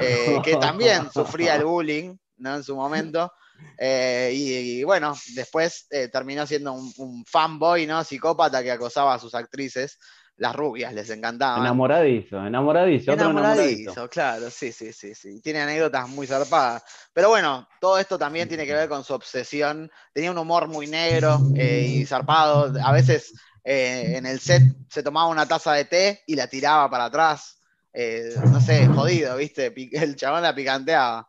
eh, 0.00 0.38
que 0.42 0.56
también 0.56 1.10
sufría 1.12 1.56
el 1.56 1.64
bullying 1.64 2.16
¿no? 2.38 2.56
en 2.56 2.62
su 2.62 2.76
momento. 2.76 3.32
Eh, 3.76 4.30
y, 4.34 4.84
bueno, 4.84 5.14
después 5.34 5.86
eh, 5.90 6.08
terminó 6.08 6.46
siendo 6.46 6.72
un, 6.72 7.24
fanboy, 7.26 7.86
¿no? 7.86 8.04
Psicópata 8.04 8.62
que 8.62 8.70
acosaba 8.70 9.14
a 9.14 9.18
sus 9.18 9.34
actrices. 9.34 9.98
Las 10.36 10.54
rubias 10.54 10.94
les 10.94 11.10
encantaban. 11.10 11.62
Enamoradizo, 11.62 12.46
enamoradizo, 12.46 13.10
enamoradizo. 13.10 14.08
claro, 14.08 14.48
sí, 14.50 14.70
sí, 14.70 14.92
sí, 14.92 15.12
sí. 15.12 15.40
Tiene 15.40 15.62
anécdotas 15.62 16.08
muy 16.08 16.28
zarpadas. 16.28 16.84
Pero 17.12 17.30
bueno, 17.30 17.66
todo 17.80 17.98
esto 17.98 18.16
también 18.16 18.46
tiene 18.46 18.64
que 18.64 18.72
ver 18.72 18.88
con 18.88 19.02
su 19.02 19.14
obsesión. 19.14 19.90
Tenía 20.12 20.30
un 20.30 20.38
humor 20.38 20.68
muy 20.68 20.86
negro 20.86 21.40
y 21.56 22.06
zarpado. 22.06 22.72
A 22.84 22.92
veces 22.92 23.32
en 23.64 24.26
el 24.26 24.38
set 24.38 24.62
se 24.88 25.02
tomaba 25.02 25.26
una 25.26 25.48
taza 25.48 25.72
de 25.72 25.86
té 25.86 26.22
y 26.28 26.36
la 26.36 26.46
tiraba 26.46 26.88
para 26.88 27.06
atrás. 27.06 27.57
Eh, 27.92 28.34
no 28.50 28.60
sé, 28.60 28.86
jodido, 28.86 29.36
¿viste? 29.36 29.72
El 29.92 30.16
chabón 30.16 30.42
la 30.42 30.54
picanteaba. 30.54 31.28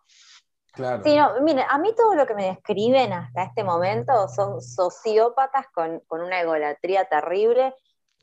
Claro. 0.71 1.03
Sí, 1.03 1.15
no, 1.15 1.41
mire, 1.41 1.65
a 1.67 1.77
mí 1.77 1.93
todo 1.95 2.15
lo 2.15 2.25
que 2.25 2.35
me 2.35 2.45
describen 2.45 3.11
hasta 3.11 3.43
este 3.43 3.63
momento 3.63 4.27
son 4.29 4.61
sociópatas 4.61 5.65
con, 5.73 6.01
una 6.09 6.41
egolatría 6.41 7.05
terrible, 7.05 7.73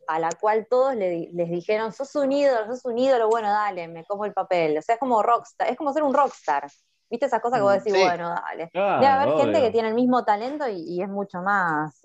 a 0.07 0.19
la 0.19 0.31
cual 0.41 0.67
todos 0.71 0.95
les 0.95 1.51
dijeron, 1.51 1.93
sos 1.93 2.15
un 2.15 2.31
ídolo, 2.31 2.67
sos 2.67 2.85
un 2.85 2.97
ídolo, 2.97 3.29
bueno, 3.29 3.49
dale, 3.49 3.89
me 3.89 4.05
como 4.05 4.25
el 4.25 4.33
papel. 4.33 4.79
O 4.79 4.83
sea, 4.83 4.95
es 4.95 5.01
como 5.01 5.23
rockstar, 5.23 5.69
es 5.69 5.77
como 5.77 5.93
ser 5.93 6.05
un 6.05 6.15
rockstar. 6.15 6.71
¿Viste 7.11 7.27
esas 7.27 7.41
cosas 7.41 7.59
que 7.59 7.63
vos 7.63 7.75
mm, 7.75 7.79
decís, 7.79 7.93
bueno, 7.93 8.31
dale? 8.31 8.71
Debe 8.73 9.07
haber 9.07 9.37
gente 9.37 9.61
que 9.61 9.71
tiene 9.71 9.89
el 9.89 9.95
mismo 9.95 10.25
talento 10.25 10.69
y, 10.69 11.03
es 11.03 11.09
mucho 11.09 11.43
más 11.43 12.01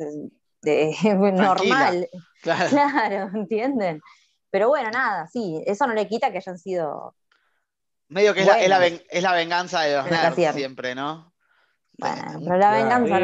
eh, 0.66 0.92
normal. 1.14 2.10
Claro. 2.42 2.70
claro, 2.70 3.30
¿entienden? 3.36 4.02
Pero 4.52 4.68
bueno, 4.68 4.92
nada, 4.92 5.28
sí, 5.28 5.64
eso 5.66 5.88
no 5.88 5.94
le 5.94 6.08
quita 6.08 6.32
que 6.32 6.38
hayan 6.38 6.58
sido. 6.58 7.16
Medio 8.10 8.34
que 8.34 8.42
es, 8.42 8.70
la, 8.70 9.34
venganza 9.34 9.82
de 9.82 9.96
los 9.96 10.12
nerds 10.12 10.54
siempre, 10.54 10.94
¿no? 10.94 11.32
Bueno, 11.98 12.40
pero 12.44 12.58
la 12.58 12.72
venganza, 12.72 13.20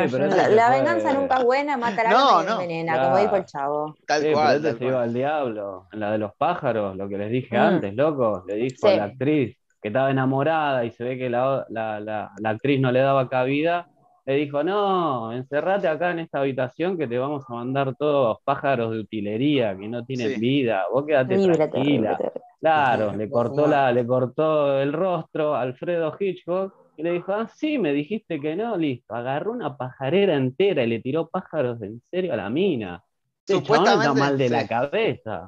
la, 0.50 0.70
venganza 0.70 1.14
nunca 1.14 1.38
es 1.38 1.44
buena, 1.44 1.78
mata 1.78 2.02
a 2.02 2.04
la 2.06 2.10
no, 2.12 2.52
envenena, 2.54 3.02
como 3.02 3.18
dijo 3.18 3.36
el 3.36 3.46
chavo. 3.46 3.96
Tal 4.06 4.32
cual. 4.32 4.62
Tal 4.62 4.78
se 4.78 4.86
iba 4.86 5.04
al 5.04 5.14
diablo. 5.14 5.88
En 5.92 6.00
la 6.00 6.12
de 6.12 6.20
los 6.20 6.34
pájaros, 6.36 6.96
lo 6.96 7.10
que 7.10 7.18
les 7.18 7.32
dije 7.32 7.58
mm. 7.58 7.62
antes, 7.62 7.96
loco, 7.96 8.44
le 8.48 8.56
dijo 8.56 8.88
a 8.88 8.94
la 8.94 9.04
actriz 9.06 9.58
que 9.82 9.90
estaba 9.90 10.10
enamorada 10.10 10.86
y 10.86 10.92
se 10.92 11.04
ve 11.04 11.18
que 11.18 11.30
la, 11.30 11.66
la 11.70 12.50
actriz 12.50 12.80
no 12.80 12.92
le 12.92 13.00
daba 13.00 13.28
cabida 13.28 13.90
le 14.28 14.36
dijo, 14.36 14.62
no, 14.62 15.32
encerrate 15.32 15.88
acá 15.88 16.12
en 16.12 16.20
esta 16.20 16.40
habitación 16.40 16.98
que 16.98 17.08
te 17.08 17.18
vamos 17.18 17.46
a 17.48 17.54
mandar 17.54 17.96
todos 17.96 18.40
pájaros 18.44 18.92
de 18.92 19.00
utilería 19.00 19.76
que 19.78 19.88
no 19.88 20.04
tienen 20.04 20.38
vida, 20.42 20.84
vos 20.92 21.06
quédate 21.06 21.38
tranquila. 21.38 22.20
Claro, 22.60 23.16
le 23.16 23.30
cortó, 23.30 23.68
la, 23.68 23.90
le 23.94 24.06
cortó 24.06 24.82
el 24.82 24.92
rostro 24.92 25.56
a 25.56 25.62
Alfredo 25.62 26.14
Hitchcock 26.20 26.74
y 26.98 27.04
le 27.04 27.14
dijo, 27.14 27.32
ah, 27.32 27.48
sí, 27.56 27.78
me 27.78 27.94
dijiste 27.94 28.42
que 28.42 28.58
no, 28.58 28.76
listo. 28.76 29.16
Agarró 29.16 29.54
una 29.54 29.78
pajarera 29.78 30.36
entera 30.36 30.84
y 30.84 30.88
le 30.88 31.00
tiró 31.00 31.30
pájaros 31.30 31.82
en 31.82 32.02
serio 32.12 32.34
a 32.34 32.36
la 32.36 32.50
mina. 32.50 33.02
Este 33.40 33.54
Supuestamente, 33.54 34.20
mal 34.20 34.38
de 34.38 34.50
la 34.50 34.68
cabeza. 34.68 35.48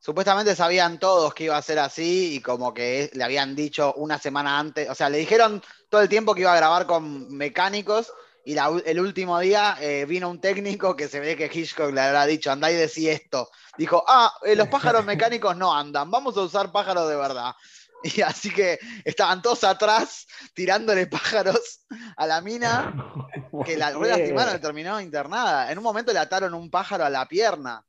Supuestamente 0.00 0.54
sabían 0.54 0.98
todos 0.98 1.34
que 1.34 1.44
iba 1.44 1.56
a 1.56 1.62
ser 1.62 1.78
así 1.78 2.36
y 2.36 2.40
como 2.40 2.72
que 2.72 3.10
le 3.12 3.24
habían 3.24 3.56
dicho 3.56 3.92
una 3.94 4.18
semana 4.18 4.58
antes, 4.58 4.88
o 4.88 4.94
sea, 4.94 5.08
le 5.08 5.18
dijeron 5.18 5.62
todo 5.88 6.00
el 6.00 6.08
tiempo 6.08 6.34
que 6.34 6.42
iba 6.42 6.52
a 6.52 6.56
grabar 6.56 6.86
con 6.86 7.34
mecánicos 7.36 8.12
y 8.48 8.56
el 8.56 8.98
último 9.00 9.38
día 9.40 9.76
eh, 9.78 10.06
vino 10.06 10.30
un 10.30 10.40
técnico 10.40 10.96
que 10.96 11.06
se 11.06 11.20
ve 11.20 11.36
que 11.36 11.50
Hitchcock 11.52 11.92
le 11.92 12.00
habrá 12.00 12.24
dicho, 12.24 12.50
andá 12.50 12.72
y 12.72 12.76
decí 12.76 13.06
esto. 13.06 13.50
Dijo, 13.76 14.02
ah, 14.08 14.32
eh, 14.42 14.56
los 14.56 14.68
pájaros 14.68 15.04
mecánicos 15.04 15.54
no 15.54 15.74
andan, 15.74 16.10
vamos 16.10 16.34
a 16.38 16.40
usar 16.40 16.72
pájaros 16.72 17.08
de 17.08 17.16
verdad. 17.16 17.54
Y 18.04 18.22
así 18.22 18.50
que 18.50 18.78
estaban 19.04 19.42
todos 19.42 19.64
atrás 19.64 20.28
tirándole 20.54 21.08
pájaros 21.08 21.80
a 22.16 22.26
la 22.28 22.40
mina, 22.40 22.94
que 23.66 23.76
la 23.76 23.90
rueda 23.90 24.16
lastimada 24.16 24.60
terminó 24.60 25.00
internada. 25.00 25.70
En 25.70 25.78
un 25.78 25.84
momento 25.84 26.12
le 26.12 26.20
ataron 26.20 26.54
un 26.54 26.70
pájaro 26.70 27.04
a 27.04 27.10
la 27.10 27.26
pierna. 27.26 27.84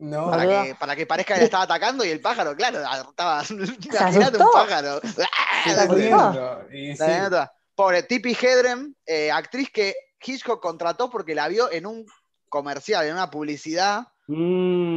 No. 0.00 0.30
Para 0.30 0.46
que, 0.46 0.74
para 0.74 0.96
que 0.96 1.06
parezca 1.06 1.34
que 1.34 1.40
le 1.40 1.44
estaba 1.46 1.64
atacando 1.64 2.04
y 2.04 2.10
el 2.10 2.20
pájaro, 2.20 2.54
claro, 2.56 2.80
estaba. 3.08 3.42
Imagínate 3.50 4.38
un 4.38 4.50
pájaro. 4.52 5.00
Pobre 7.74 8.04
Tippi 8.04 8.36
Hedren, 8.40 8.94
eh, 9.04 9.32
actriz 9.32 9.68
que 9.72 9.94
Hitchcock 10.24 10.60
contrató 10.60 11.10
porque 11.10 11.34
la 11.34 11.48
vio 11.48 11.70
en 11.72 11.86
un 11.86 12.06
comercial, 12.48 13.06
en 13.06 13.14
una 13.14 13.30
publicidad. 13.30 14.06
Mm. 14.26 14.96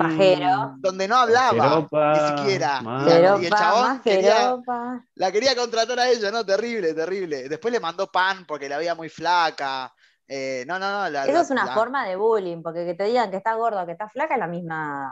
Donde 0.79 1.07
no 1.07 1.17
hablaba, 1.17 1.88
ni 1.91 2.38
siquiera. 2.38 2.81
y 3.41 3.45
el 3.45 3.51
chabón 3.51 4.01
la 5.15 5.31
quería 5.31 5.55
contratar 5.55 5.99
a 5.99 6.10
ella, 6.10 6.31
¿no? 6.31 6.45
Terrible, 6.45 6.93
terrible. 6.93 7.49
Después 7.49 7.73
le 7.73 7.79
mandó 7.79 8.07
pan 8.07 8.45
porque 8.47 8.69
la 8.69 8.77
veía 8.77 8.95
muy 8.95 9.10
flaca. 9.10 9.93
Eh, 10.29 10.65
no, 10.67 10.77
no, 10.77 11.09
no. 11.09 11.23
Eso 11.23 11.41
es 11.41 11.49
una 11.51 11.73
forma 11.73 12.05
de 12.05 12.17
bullying, 12.17 12.61
porque 12.61 12.85
que 12.85 12.93
te 12.95 13.05
digan 13.05 13.31
que 13.31 13.37
está 13.37 13.53
gordo, 13.53 13.85
que 13.85 13.93
está 13.93 14.09
flaca, 14.09 14.33
es 14.33 14.39
la 14.39 14.47
misma. 14.47 15.09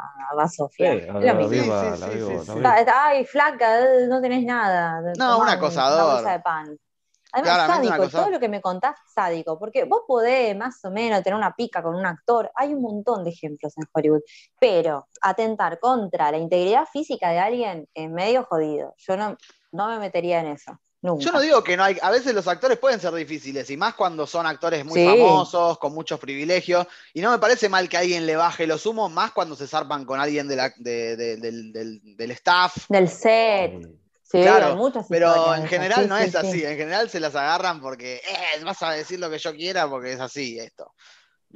Sí, 0.69 0.83
es 0.83 1.07
la 1.07 1.33
misma. 1.33 2.75
Ay, 2.93 3.25
flaca, 3.25 3.79
no 4.09 4.21
tenés 4.21 4.43
nada. 4.43 5.01
No, 5.17 5.39
un 5.39 5.47
acosador. 5.47 6.21
Una 6.21 6.31
de 6.33 6.39
pan. 6.39 6.77
Además, 7.31 7.67
sádico, 7.67 8.09
todo 8.09 8.29
lo 8.29 8.39
que 8.39 8.47
me 8.47 8.61
contás, 8.61 8.95
sádico, 9.13 9.59
porque 9.59 9.83
vos 9.83 10.03
podés 10.07 10.55
más 10.55 10.83
o 10.85 10.91
menos 10.91 11.21
tener 11.21 11.37
una 11.37 11.53
pica 11.53 11.83
con 11.83 11.93
un 11.93 12.05
actor, 12.05 12.49
hay 12.55 12.73
un 12.73 12.81
montón 12.81 13.25
de 13.25 13.31
ejemplos 13.31 13.73
en 13.77 13.83
Hollywood, 13.91 14.21
pero 14.57 15.09
atentar 15.19 15.79
contra 15.79 16.31
la 16.31 16.37
integridad 16.37 16.85
física 16.85 17.31
de 17.31 17.39
alguien 17.39 17.89
es 17.93 18.09
medio 18.09 18.45
jodido. 18.45 18.93
Yo 18.97 19.17
no, 19.17 19.35
no 19.73 19.89
me 19.89 19.99
metería 19.99 20.39
en 20.39 20.47
eso. 20.47 20.79
Yo 21.19 21.31
no 21.31 21.39
digo 21.39 21.63
que 21.63 21.77
no 21.77 21.83
hay, 21.83 21.97
a 22.01 22.09
veces 22.09 22.33
los 22.33 22.47
actores 22.47 22.77
pueden 22.77 22.99
ser 22.99 23.13
difíciles, 23.13 23.69
y 23.69 23.77
más 23.77 23.93
cuando 23.93 24.25
son 24.25 24.45
actores 24.45 24.83
muy 24.83 25.05
famosos, 25.05 25.77
con 25.77 25.93
muchos 25.93 26.19
privilegios, 26.19 26.87
y 27.13 27.21
no 27.21 27.31
me 27.31 27.39
parece 27.39 27.69
mal 27.69 27.87
que 27.87 27.97
alguien 27.97 28.25
le 28.25 28.35
baje 28.35 28.67
los 28.67 28.85
humos, 28.85 29.11
más 29.11 29.31
cuando 29.31 29.55
se 29.55 29.67
zarpan 29.67 30.05
con 30.05 30.19
alguien 30.19 30.47
de 30.47 30.55
del, 30.77 32.31
staff. 32.31 32.89
Del 32.89 33.07
set. 33.07 33.87
Sí, 34.23 34.41
claro, 34.41 34.75
muchas 34.75 35.05
pero 35.07 35.53
en 35.53 35.67
general 35.67 36.09
no 36.09 36.17
es 36.17 36.35
así, 36.35 36.65
en 36.65 36.77
general 36.77 37.09
se 37.09 37.19
las 37.19 37.35
agarran 37.35 37.79
porque 37.79 38.15
eh, 38.15 38.63
vas 38.63 38.81
a 38.81 38.91
decir 38.91 39.19
lo 39.19 39.29
que 39.29 39.37
yo 39.37 39.53
quiera 39.53 39.87
porque 39.87 40.13
es 40.13 40.19
así 40.19 40.59
esto. 40.59 40.91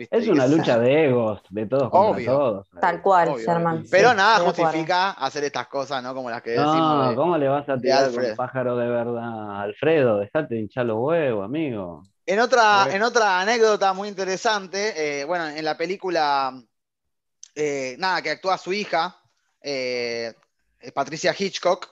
Es 0.09 0.27
una 0.27 0.47
lucha 0.47 0.77
de 0.79 1.05
egos, 1.05 1.41
de 1.49 1.65
todos 1.65 1.89
contra 1.89 2.25
todos. 2.25 2.67
Tal 2.79 3.01
cual, 3.01 3.35
Sherman. 3.37 3.85
Pero 3.89 4.13
nada 4.13 4.39
justifica 4.39 5.11
hacer 5.11 5.43
estas 5.43 5.67
cosas, 5.67 6.01
¿no? 6.03 6.13
Como 6.13 6.29
las 6.29 6.41
que 6.41 6.51
decimos. 6.51 7.07
No, 7.07 7.15
¿cómo 7.15 7.37
le 7.37 7.47
vas 7.47 7.67
a 7.67 7.77
tirar 7.77 8.09
un 8.09 8.35
pájaro 8.35 8.77
de 8.77 8.87
verdad? 8.87 9.61
Alfredo, 9.61 10.19
dejate 10.19 10.57
hinchar 10.57 10.85
los 10.85 10.97
huevos, 10.99 11.45
amigo. 11.45 12.03
En 12.25 12.39
otra, 12.39 12.87
en 12.91 13.01
otra 13.01 13.41
anécdota 13.41 13.91
muy 13.93 14.07
interesante, 14.07 15.21
eh, 15.21 15.25
bueno, 15.25 15.47
en 15.47 15.65
la 15.65 15.75
película, 15.75 16.53
eh, 17.55 17.95
nada, 17.97 18.21
que 18.21 18.29
actúa 18.29 18.57
su 18.57 18.71
hija, 18.71 19.19
eh, 19.61 20.33
Patricia 20.93 21.35
Hitchcock, 21.37 21.87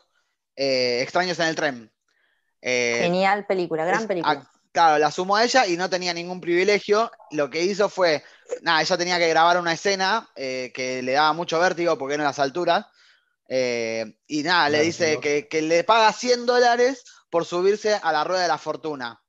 Extraños 0.55 1.39
en 1.39 1.47
el 1.47 1.55
tren. 1.55 1.91
Genial 2.61 3.45
película, 3.45 3.85
gran 3.85 4.07
película 4.07 4.49
Claro, 4.77 4.99
la 4.99 5.09
sumó 5.09 5.35
a 5.35 5.43
ella 5.43 5.65
y 5.65 5.75
no 5.75 5.89
tenía 5.89 6.13
ningún 6.13 6.39
privilegio. 6.39 7.09
Lo 7.31 7.49
que 7.49 7.63
hizo 7.63 7.89
fue, 7.89 8.23
nada, 8.61 8.79
ella 8.79 8.95
tenía 8.95 9.17
que 9.17 9.27
grabar 9.27 9.59
una 9.59 9.73
escena 9.73 10.29
eh, 10.35 10.71
que 10.71 11.01
le 11.01 11.13
daba 11.13 11.33
mucho 11.33 11.59
vértigo 11.59 11.97
porque 11.97 12.13
era 12.13 12.21
en 12.21 12.27
las 12.27 12.37
alturas. 12.37 12.85
Eh, 13.49 14.19
y 14.27 14.43
nada, 14.43 14.69
le 14.69 14.83
dice 14.83 15.19
que, 15.19 15.61
le 15.63 15.83
paga 15.83 16.13
100 16.13 16.45
dólares 16.45 17.05
por 17.31 17.43
subirse 17.45 17.95
a 17.95 18.11
la 18.11 18.23
rueda 18.23 18.43
de 18.43 18.49
la 18.49 18.59
fortuna. 18.59 19.19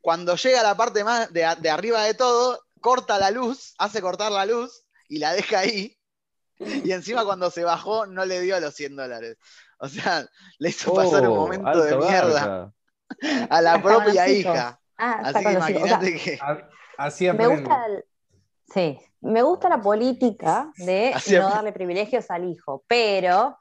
Cuando 0.00 0.34
llega 0.34 0.58
a 0.58 0.64
la 0.64 0.76
parte 0.76 1.04
más 1.04 1.32
de, 1.32 1.44
arriba 1.44 2.02
de 2.02 2.14
todo, 2.14 2.66
corta 2.80 3.20
la 3.20 3.30
luz, 3.30 3.74
hace 3.78 4.02
cortar 4.02 4.32
la 4.32 4.44
luz 4.44 4.82
y 5.08 5.20
la 5.20 5.34
deja 5.34 5.60
ahí. 5.60 5.96
Y 6.58 6.90
encima 6.90 7.24
cuando 7.24 7.48
se 7.52 7.62
bajó 7.62 8.06
no 8.06 8.24
le 8.24 8.40
dio 8.40 8.58
los 8.58 8.74
100 8.74 8.96
dólares. 8.96 9.36
O 9.78 9.88
sea, 9.88 10.26
le 10.58 10.70
hizo 10.70 10.92
pasar 10.92 11.28
un 11.28 11.36
oh, 11.38 11.42
momento 11.42 11.80
de 11.80 11.96
mierda 11.96 12.72
a 13.50 13.60
la 13.60 13.82
propia 13.82 14.28
hija. 14.28 14.78
Ah, 14.98 15.20
Así 15.24 15.44
que 15.44 15.52
imagínate 15.52 16.16
que. 16.16 16.38
Así 16.96 17.32
me 17.32 17.46
gusta 17.46 17.86
Sí, 18.72 18.98
me 19.20 19.42
gusta 19.42 19.68
la 19.68 19.80
política 19.80 20.72
de 20.76 21.14
no 21.32 21.50
darle 21.50 21.72
privilegios 21.72 22.30
al 22.30 22.48
hijo, 22.48 22.84
pero 22.86 23.58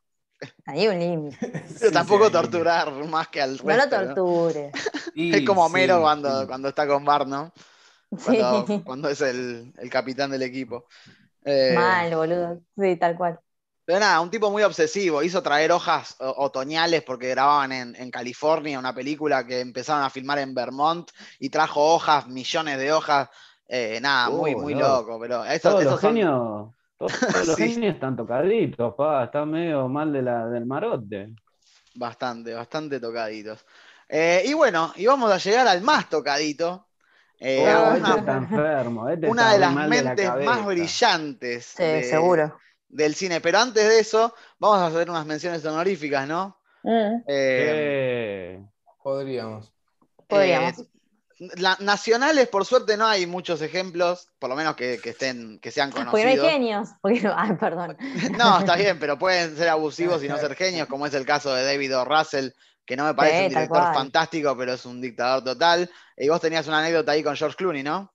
hay 0.65 0.87
un 0.87 0.99
límite. 0.99 1.37
Pero 1.79 1.91
tampoco 1.91 2.31
torturar 2.31 2.91
más 3.05 3.27
que 3.27 3.41
al 3.41 3.59
resto. 3.59 3.67
No 3.67 3.75
lo 3.75 4.15
torture. 4.15 4.71
es 5.15 5.45
como 5.45 5.65
Homero 5.65 6.01
cuando, 6.01 6.47
cuando 6.47 6.69
está 6.69 6.87
con 6.87 7.05
Bart, 7.05 7.27
¿no? 7.27 7.53
Cuando, 8.25 8.65
cuando 8.83 9.09
es 9.09 9.21
el, 9.21 9.71
el, 9.77 9.89
capitán 9.89 10.31
del 10.31 10.41
equipo. 10.41 10.87
Eh, 11.45 11.73
Mal, 11.75 12.15
boludo. 12.15 12.59
Sí, 12.75 12.95
tal 12.95 13.15
cual. 13.15 13.39
Pero 13.85 13.99
nada, 13.99 14.21
un 14.21 14.29
tipo 14.29 14.51
muy 14.51 14.63
obsesivo. 14.63 15.23
Hizo 15.23 15.41
traer 15.41 15.71
hojas 15.71 16.15
otoñales 16.19 17.03
porque 17.03 17.29
grababan 17.29 17.71
en, 17.71 18.11
California 18.11 18.77
una 18.77 18.93
película 18.93 19.45
que 19.45 19.59
empezaron 19.59 20.03
a 20.03 20.09
filmar 20.09 20.39
en 20.39 20.53
Vermont 20.53 21.09
y 21.39 21.49
trajo 21.49 21.93
hojas, 21.93 22.27
millones 22.27 22.77
de 22.77 22.91
hojas. 22.91 23.29
Eh, 23.67 23.99
nada, 24.01 24.29
muy, 24.29 24.55
muy 24.55 24.75
loco. 24.75 25.19
Pero 25.19 25.43
todos 25.61 25.83
los 25.83 25.99
genios, 25.99 26.69
todos, 26.97 27.47
los 27.47 27.55
genios 27.55 27.95
están 27.95 28.15
tocaditos, 28.15 28.93
pa, 28.95 29.23
están 29.25 29.49
medio 29.49 29.87
mal 29.87 30.13
de 30.13 30.21
la, 30.21 30.47
del 30.47 30.65
marote. 30.65 31.33
Bastante, 31.95 32.53
bastante 32.53 32.99
tocaditos. 32.99 33.65
Eh, 34.07 34.43
y 34.45 34.53
bueno, 34.53 34.93
y 34.95 35.07
vamos 35.07 35.31
a 35.31 35.37
llegar 35.37 35.67
al 35.67 35.81
más 35.81 36.07
tocadito. 36.09 36.87
Eh, 37.39 37.73
oh, 37.75 37.95
una, 37.95 38.09
este 38.09 38.19
está 38.19 38.37
enfermo, 38.37 39.09
este 39.09 39.27
una 39.27 39.53
de 39.53 39.59
las 39.59 39.73
mentes 39.73 40.31
más 40.45 40.63
brillantes. 40.63 41.65
Sí, 41.65 42.03
seguro 42.03 42.53
del 42.91 43.15
cine. 43.15 43.41
Pero 43.41 43.59
antes 43.59 43.87
de 43.87 43.99
eso, 43.99 44.33
vamos 44.59 44.79
a 44.79 44.87
hacer 44.87 45.09
unas 45.09 45.25
menciones 45.25 45.65
honoríficas, 45.65 46.27
¿no? 46.27 46.57
Mm. 46.83 47.23
Eh, 47.27 48.63
podríamos. 49.03 49.71
Podríamos. 50.27 50.79
Eh, 50.79 50.85
nacionales, 51.79 52.47
por 52.49 52.65
suerte, 52.65 52.97
no 52.97 53.07
hay 53.07 53.25
muchos 53.25 53.61
ejemplos, 53.63 54.29
por 54.37 54.49
lo 54.49 54.55
menos 54.55 54.75
que, 54.75 54.99
estén, 55.03 55.59
que 55.59 55.71
sean 55.71 55.89
conocidos. 55.91 56.11
Porque 56.11 56.35
no 56.35 56.43
hay 56.43 56.51
genios. 56.51 56.89
Ay, 57.35 57.55
perdón. 57.59 57.97
No, 58.37 58.59
está 58.59 58.75
bien, 58.75 58.99
pero 58.99 59.17
pueden 59.17 59.55
ser 59.57 59.69
abusivos 59.69 60.23
y 60.23 60.27
no 60.27 60.37
ser 60.37 60.55
genios, 60.55 60.87
como 60.87 61.07
es 61.07 61.13
el 61.13 61.25
caso 61.25 61.53
de 61.53 61.63
David 61.63 61.97
O. 61.97 62.05
Russell, 62.05 62.49
que 62.85 62.95
no 62.95 63.05
me 63.05 63.15
parece 63.15 63.43
un 63.43 63.49
director 63.49 63.93
fantástico, 63.93 64.55
pero 64.55 64.73
es 64.73 64.85
un 64.85 65.01
dictador 65.01 65.43
total. 65.43 65.89
Y 66.15 66.29
vos 66.29 66.41
tenías 66.41 66.67
una 66.67 66.79
anécdota 66.79 67.13
ahí 67.13 67.23
con 67.23 67.35
George 67.35 67.55
Clooney, 67.55 67.83
¿no? 67.83 68.13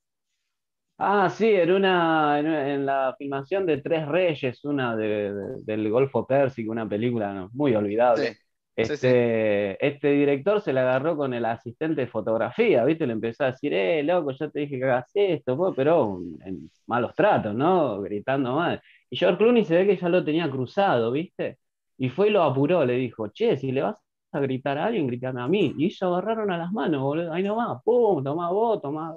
Ah, 0.98 1.28
sí, 1.28 1.46
era 1.50 1.76
una, 1.76 2.38
en, 2.38 2.86
la 2.86 3.14
filmación 3.18 3.66
de 3.66 3.82
Tres 3.82 4.08
Reyes, 4.08 4.64
una 4.64 4.96
del 4.96 5.90
Golfo 5.90 6.26
Pérsico, 6.26 6.72
una 6.72 6.88
película 6.88 7.48
muy 7.52 7.74
olvidable. 7.74 8.38
este, 8.74 9.86
este 9.86 10.10
director 10.12 10.60
se 10.62 10.72
la 10.72 10.82
agarró 10.82 11.16
con 11.16 11.34
el 11.34 11.44
asistente 11.44 12.02
de 12.02 12.06
fotografía, 12.06 12.84
¿viste? 12.84 13.06
Le 13.06 13.12
empezó 13.12 13.44
a 13.44 13.52
decir, 13.52 13.74
eh, 13.74 14.02
loco, 14.02 14.32
ya 14.32 14.48
te 14.48 14.60
dije 14.60 14.78
que 14.78 14.84
hagas 14.84 15.10
esto, 15.14 15.74
pero 15.74 16.18
en 16.44 16.70
malos 16.86 17.14
tratos, 17.14 17.54
¿no? 17.54 18.00
Gritando 18.00 18.54
mal. 18.54 18.80
Y 19.10 19.16
George 19.18 19.38
Clooney 19.38 19.64
se 19.66 19.76
ve 19.76 19.86
que 19.86 19.96
ya 19.98 20.08
lo 20.08 20.24
tenía 20.24 20.50
cruzado, 20.50 21.12
¿viste? 21.12 21.58
Y 21.98 22.08
fue 22.08 22.28
y 22.28 22.30
lo 22.30 22.42
apuró, 22.42 22.84
le 22.86 22.94
dijo, 22.94 23.28
che, 23.28 23.56
si 23.58 23.70
le 23.72 23.82
vas 23.82 23.96
a 24.32 24.40
gritar 24.40 24.78
a 24.78 24.86
alguien, 24.86 25.06
gritame 25.06 25.42
a 25.42 25.48
mí. 25.48 25.74
Y 25.78 25.86
ellos 25.86 26.02
agarraron 26.02 26.50
a 26.50 26.58
las 26.58 26.72
manos, 26.72 27.02
boludo. 27.02 27.32
Ahí 27.32 27.42
nomás, 27.42 27.82
pum, 27.84 28.22
tomá 28.24 28.50
vos, 28.50 28.80
tomá 28.82 29.14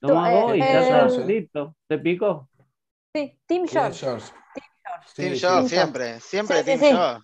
Toma 0.00 0.30
vos 0.30 0.56
y 0.56 0.60
ya 0.60 1.06
está, 1.06 1.24
listo. 1.24 1.74
¿Te 1.86 1.98
picó? 1.98 2.48
Sí, 3.14 3.38
Tim 3.46 3.66
George. 3.66 4.06
Tim 5.14 5.34
George, 5.34 5.68
siempre, 5.68 6.20
siempre 6.20 6.62
Tim 6.62 6.78
George. 6.78 7.22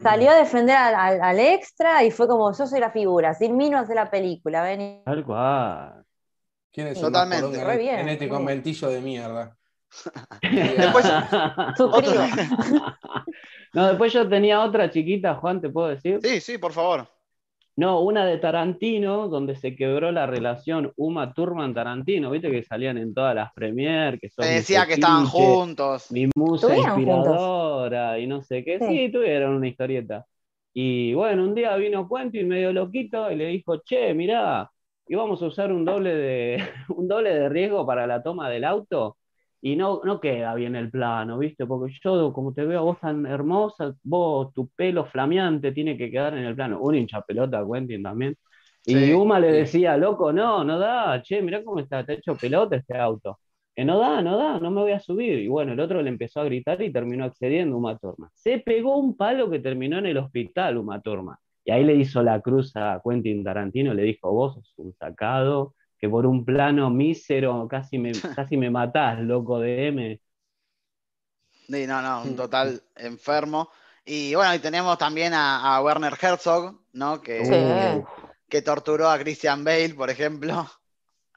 Salió 0.00 0.30
a 0.30 0.36
defender 0.36 0.76
al, 0.76 1.40
extra 1.40 2.04
y 2.04 2.10
fue 2.10 2.28
como, 2.28 2.56
yo 2.56 2.66
soy 2.66 2.78
la 2.78 2.90
figura, 2.90 3.34
sin 3.34 3.56
mí 3.56 3.68
no 3.68 3.78
hace 3.78 3.94
la 3.94 4.10
película, 4.10 4.62
ven. 4.62 5.02
Tal 5.04 5.24
cual. 5.24 6.04
¿Quién 6.72 6.88
es 6.88 7.00
Totalmente. 7.00 8.00
en 8.00 8.08
este 8.08 8.28
conventillo 8.28 8.88
de 8.88 9.00
mierda? 9.00 9.56
después, 10.42 11.04
no, 13.74 13.88
después 13.88 14.12
yo 14.12 14.28
tenía 14.28 14.62
otra 14.62 14.90
chiquita, 14.90 15.34
Juan, 15.34 15.60
¿te 15.60 15.68
puedo 15.68 15.88
decir? 15.88 16.20
Sí, 16.22 16.40
sí, 16.40 16.58
por 16.58 16.72
favor. 16.72 17.08
No, 17.74 18.00
una 18.00 18.26
de 18.26 18.36
Tarantino, 18.36 19.28
donde 19.28 19.56
se 19.56 19.74
quebró 19.74 20.12
la 20.12 20.26
relación 20.26 20.92
Uma 20.96 21.32
Thurman-Tarantino, 21.32 22.30
viste 22.30 22.50
que 22.50 22.62
salían 22.62 22.98
en 22.98 23.14
todas 23.14 23.34
las 23.34 23.52
premiers, 23.54 24.20
que 24.20 24.28
Se 24.28 24.44
decía 24.44 24.86
que 24.86 24.94
estaban 24.94 25.24
juntos. 25.24 26.12
Mi 26.12 26.28
musa 26.34 26.76
inspiradora 26.76 28.18
y 28.18 28.26
no 28.26 28.42
sé 28.42 28.62
qué. 28.62 28.78
Sí. 28.78 29.10
tuvieron 29.10 29.54
una 29.54 29.68
historieta. 29.68 30.26
Y 30.74 31.14
bueno, 31.14 31.44
un 31.44 31.54
día 31.54 31.74
vino 31.76 32.08
Quentin 32.08 32.48
medio 32.48 32.72
loquito 32.72 33.30
y 33.30 33.36
le 33.36 33.46
dijo, 33.46 33.78
che, 33.78 34.12
mirá, 34.12 34.70
íbamos 35.06 35.42
a 35.42 35.46
usar 35.46 35.72
un 35.72 35.84
doble 35.84 36.14
de, 36.14 36.62
un 36.88 37.08
doble 37.08 37.32
de 37.32 37.48
riesgo 37.48 37.86
para 37.86 38.06
la 38.06 38.22
toma 38.22 38.50
del 38.50 38.64
auto 38.64 39.16
y 39.62 39.76
no, 39.76 40.00
no 40.04 40.20
queda 40.20 40.54
bien 40.56 40.76
el 40.76 40.90
plano, 40.90 41.38
¿viste? 41.38 41.66
Porque 41.66 41.94
yo, 42.02 42.32
como 42.32 42.52
te 42.52 42.64
veo 42.66 42.80
a 42.80 42.82
vos 42.82 43.00
tan 43.00 43.24
hermosa, 43.26 43.94
vos, 44.02 44.52
tu 44.54 44.68
pelo 44.68 45.06
flameante 45.06 45.72
tiene 45.72 45.96
que 45.96 46.10
quedar 46.10 46.36
en 46.36 46.44
el 46.44 46.54
plano. 46.56 46.80
Un 46.80 46.96
hincha 46.96 47.22
pelota, 47.22 47.64
Quentin 47.70 48.02
también. 48.02 48.36
Y 48.84 49.12
Uma 49.12 49.38
le 49.40 49.52
decía, 49.52 49.96
loco, 49.96 50.32
no, 50.32 50.64
no 50.64 50.78
da, 50.78 51.22
che, 51.22 51.40
mirá 51.42 51.62
cómo 51.64 51.80
está, 51.80 52.04
te 52.04 52.14
hecho 52.14 52.36
pelota 52.36 52.76
este 52.76 52.98
auto. 52.98 53.38
que 53.74 53.84
no 53.84 53.98
da, 53.98 54.20
no 54.22 54.36
da, 54.36 54.58
no 54.60 54.70
me 54.70 54.82
voy 54.82 54.92
a 54.92 55.00
subir. 55.00 55.38
Y 55.38 55.48
bueno, 55.48 55.72
el 55.72 55.80
otro 55.80 56.02
le 56.02 56.08
empezó 56.10 56.40
a 56.40 56.44
gritar 56.44 56.82
y 56.82 56.92
terminó 56.92 57.24
accediendo 57.24 57.76
Uma 57.76 57.96
Thurman. 57.98 58.30
Se 58.34 58.58
pegó 58.58 58.96
un 58.98 59.16
palo 59.16 59.50
que 59.50 59.60
terminó 59.60 59.98
en 59.98 60.06
el 60.06 60.18
hospital 60.18 60.76
Uma 60.78 61.00
Thurman. 61.00 61.36
Y 61.64 61.70
ahí 61.70 61.84
le 61.84 61.94
hizo 61.94 62.22
la 62.22 62.40
cruz 62.40 62.72
a 62.76 63.00
Quentin 63.04 63.44
Tarantino, 63.44 63.94
le 63.94 64.02
dijo, 64.02 64.32
vos 64.32 64.54
sos 64.54 64.74
un 64.78 64.92
sacado, 64.94 65.74
que 66.02 66.08
por 66.08 66.26
un 66.26 66.44
plano 66.44 66.90
mísero 66.90 67.68
casi 67.70 67.96
me, 67.96 68.10
casi 68.36 68.56
me 68.56 68.70
matás, 68.70 69.20
loco 69.20 69.60
de 69.60 69.86
M. 69.86 70.20
Sí, 71.68 71.86
no, 71.86 72.02
no, 72.02 72.22
un 72.22 72.34
total 72.34 72.82
enfermo. 72.96 73.70
Y 74.04 74.34
bueno, 74.34 74.52
y 74.52 74.58
tenemos 74.58 74.98
también 74.98 75.32
a, 75.32 75.80
Werner 75.80 76.18
Herzog, 76.20 76.76
¿no? 76.92 77.22
Que, 77.22 78.02
que 78.48 78.62
torturó 78.62 79.08
a 79.08 79.18
Christian 79.20 79.62
Bale, 79.62 79.94
por 79.94 80.10
ejemplo. 80.10 80.68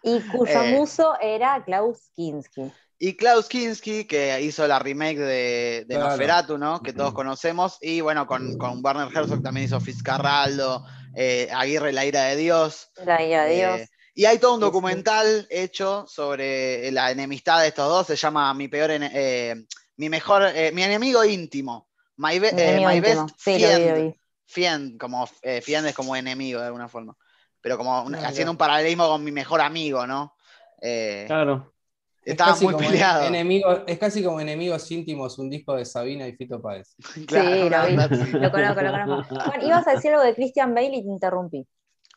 Y 0.02 0.20
cuyo 0.22 0.64
eh, 0.64 0.72
muso 0.72 1.16
era 1.22 1.64
Klaus 1.64 2.10
Kinski. 2.16 2.72
Y 2.98 3.16
Klaus 3.18 3.48
Kinski, 3.48 4.06
que 4.06 4.42
hizo 4.42 4.66
la 4.66 4.80
remake 4.80 5.20
de, 5.20 5.86
de 5.88 5.98
Nosferatu, 6.00 6.58
¿no? 6.58 6.82
Que 6.82 6.92
todos 6.92 7.14
conocemos. 7.14 7.78
Y 7.82 8.02
bueno, 8.02 8.26
con, 8.26 8.58
con 8.58 8.84
Werner 8.84 9.16
Herzog 9.16 9.44
también 9.44 9.68
hizo 9.68 9.80
Fitzcarraldo, 9.80 10.84
eh, 11.16 11.50
Aguirre, 11.54 11.92
La 11.94 12.04
ira 12.04 12.24
de 12.24 12.36
Dios. 12.36 12.90
La 13.06 13.24
ira 13.24 13.44
de 13.44 13.56
Dios. 13.56 13.90
Eh, 14.16 14.22
y 14.22 14.26
hay 14.26 14.40
todo 14.40 14.56
un 14.56 14.62
documental 14.62 15.48
hecho 15.50 16.06
sobre 16.08 16.92
la 16.92 17.12
enemistad 17.12 17.62
de 17.62 17.68
estos 17.68 17.88
dos. 17.90 18.08
Se 18.08 18.16
llama 18.16 18.54
Mi 18.54 18.68
peor, 18.68 18.92
mi 19.98 20.10
mejor, 20.10 20.44
mi 20.74 20.84
enemigo 20.84 21.24
íntimo. 21.24 21.90
My, 22.18 22.40
best 22.40 22.58
friend. 24.48 24.98
como 24.98 25.28
friend 25.28 25.88
es 25.88 25.94
como 25.94 26.16
enemigo 26.16 26.62
de 26.62 26.68
alguna 26.68 26.88
forma 26.88 27.16
pero 27.66 27.80
como 27.80 28.06
haciendo 28.24 28.52
un 28.52 28.58
paralelismo 28.60 29.08
con 29.08 29.24
mi 29.24 29.32
mejor 29.32 29.60
amigo, 29.60 30.06
¿no? 30.06 30.36
Eh, 30.80 31.24
claro. 31.26 31.74
Estaba 32.24 32.56
muy 32.58 32.76
peleado. 32.76 33.28
es 33.88 33.98
casi 33.98 34.24
como 34.24 34.40
enemigos 34.40 34.92
íntimos, 34.92 35.40
un 35.40 35.50
disco 35.50 35.76
de 35.76 35.84
Sabina 35.84 36.28
y 36.28 36.34
Fito 36.34 36.62
Páez. 36.62 36.96
sí, 37.16 37.26
lo 37.28 37.88
vi. 37.88 37.96
Lo 38.34 38.52
conozco, 38.52 38.82
lo 38.84 38.92
conozco. 38.92 39.36
Bueno, 39.48 39.66
ibas 39.66 39.88
a 39.88 39.94
decir 39.94 40.12
algo 40.12 40.24
de 40.24 40.36
Christian 40.36 40.76
Bale 40.76 40.98
y 40.98 41.02
te 41.02 41.10
interrumpí. 41.10 41.68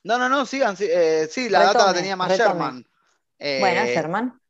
No, 0.09 0.16
no, 0.16 0.31
no, 0.31 0.47
sigan. 0.47 0.75
Sí, 0.75 0.87
eh, 0.88 1.29
sí 1.31 1.51
la 1.51 1.64
data 1.64 1.85
la 1.88 1.92
tenía 1.92 2.16
más 2.16 2.35
Sherman. 2.35 2.83
Eh, 3.38 3.59
bueno, 3.61 3.85
Sherman. 3.85 4.40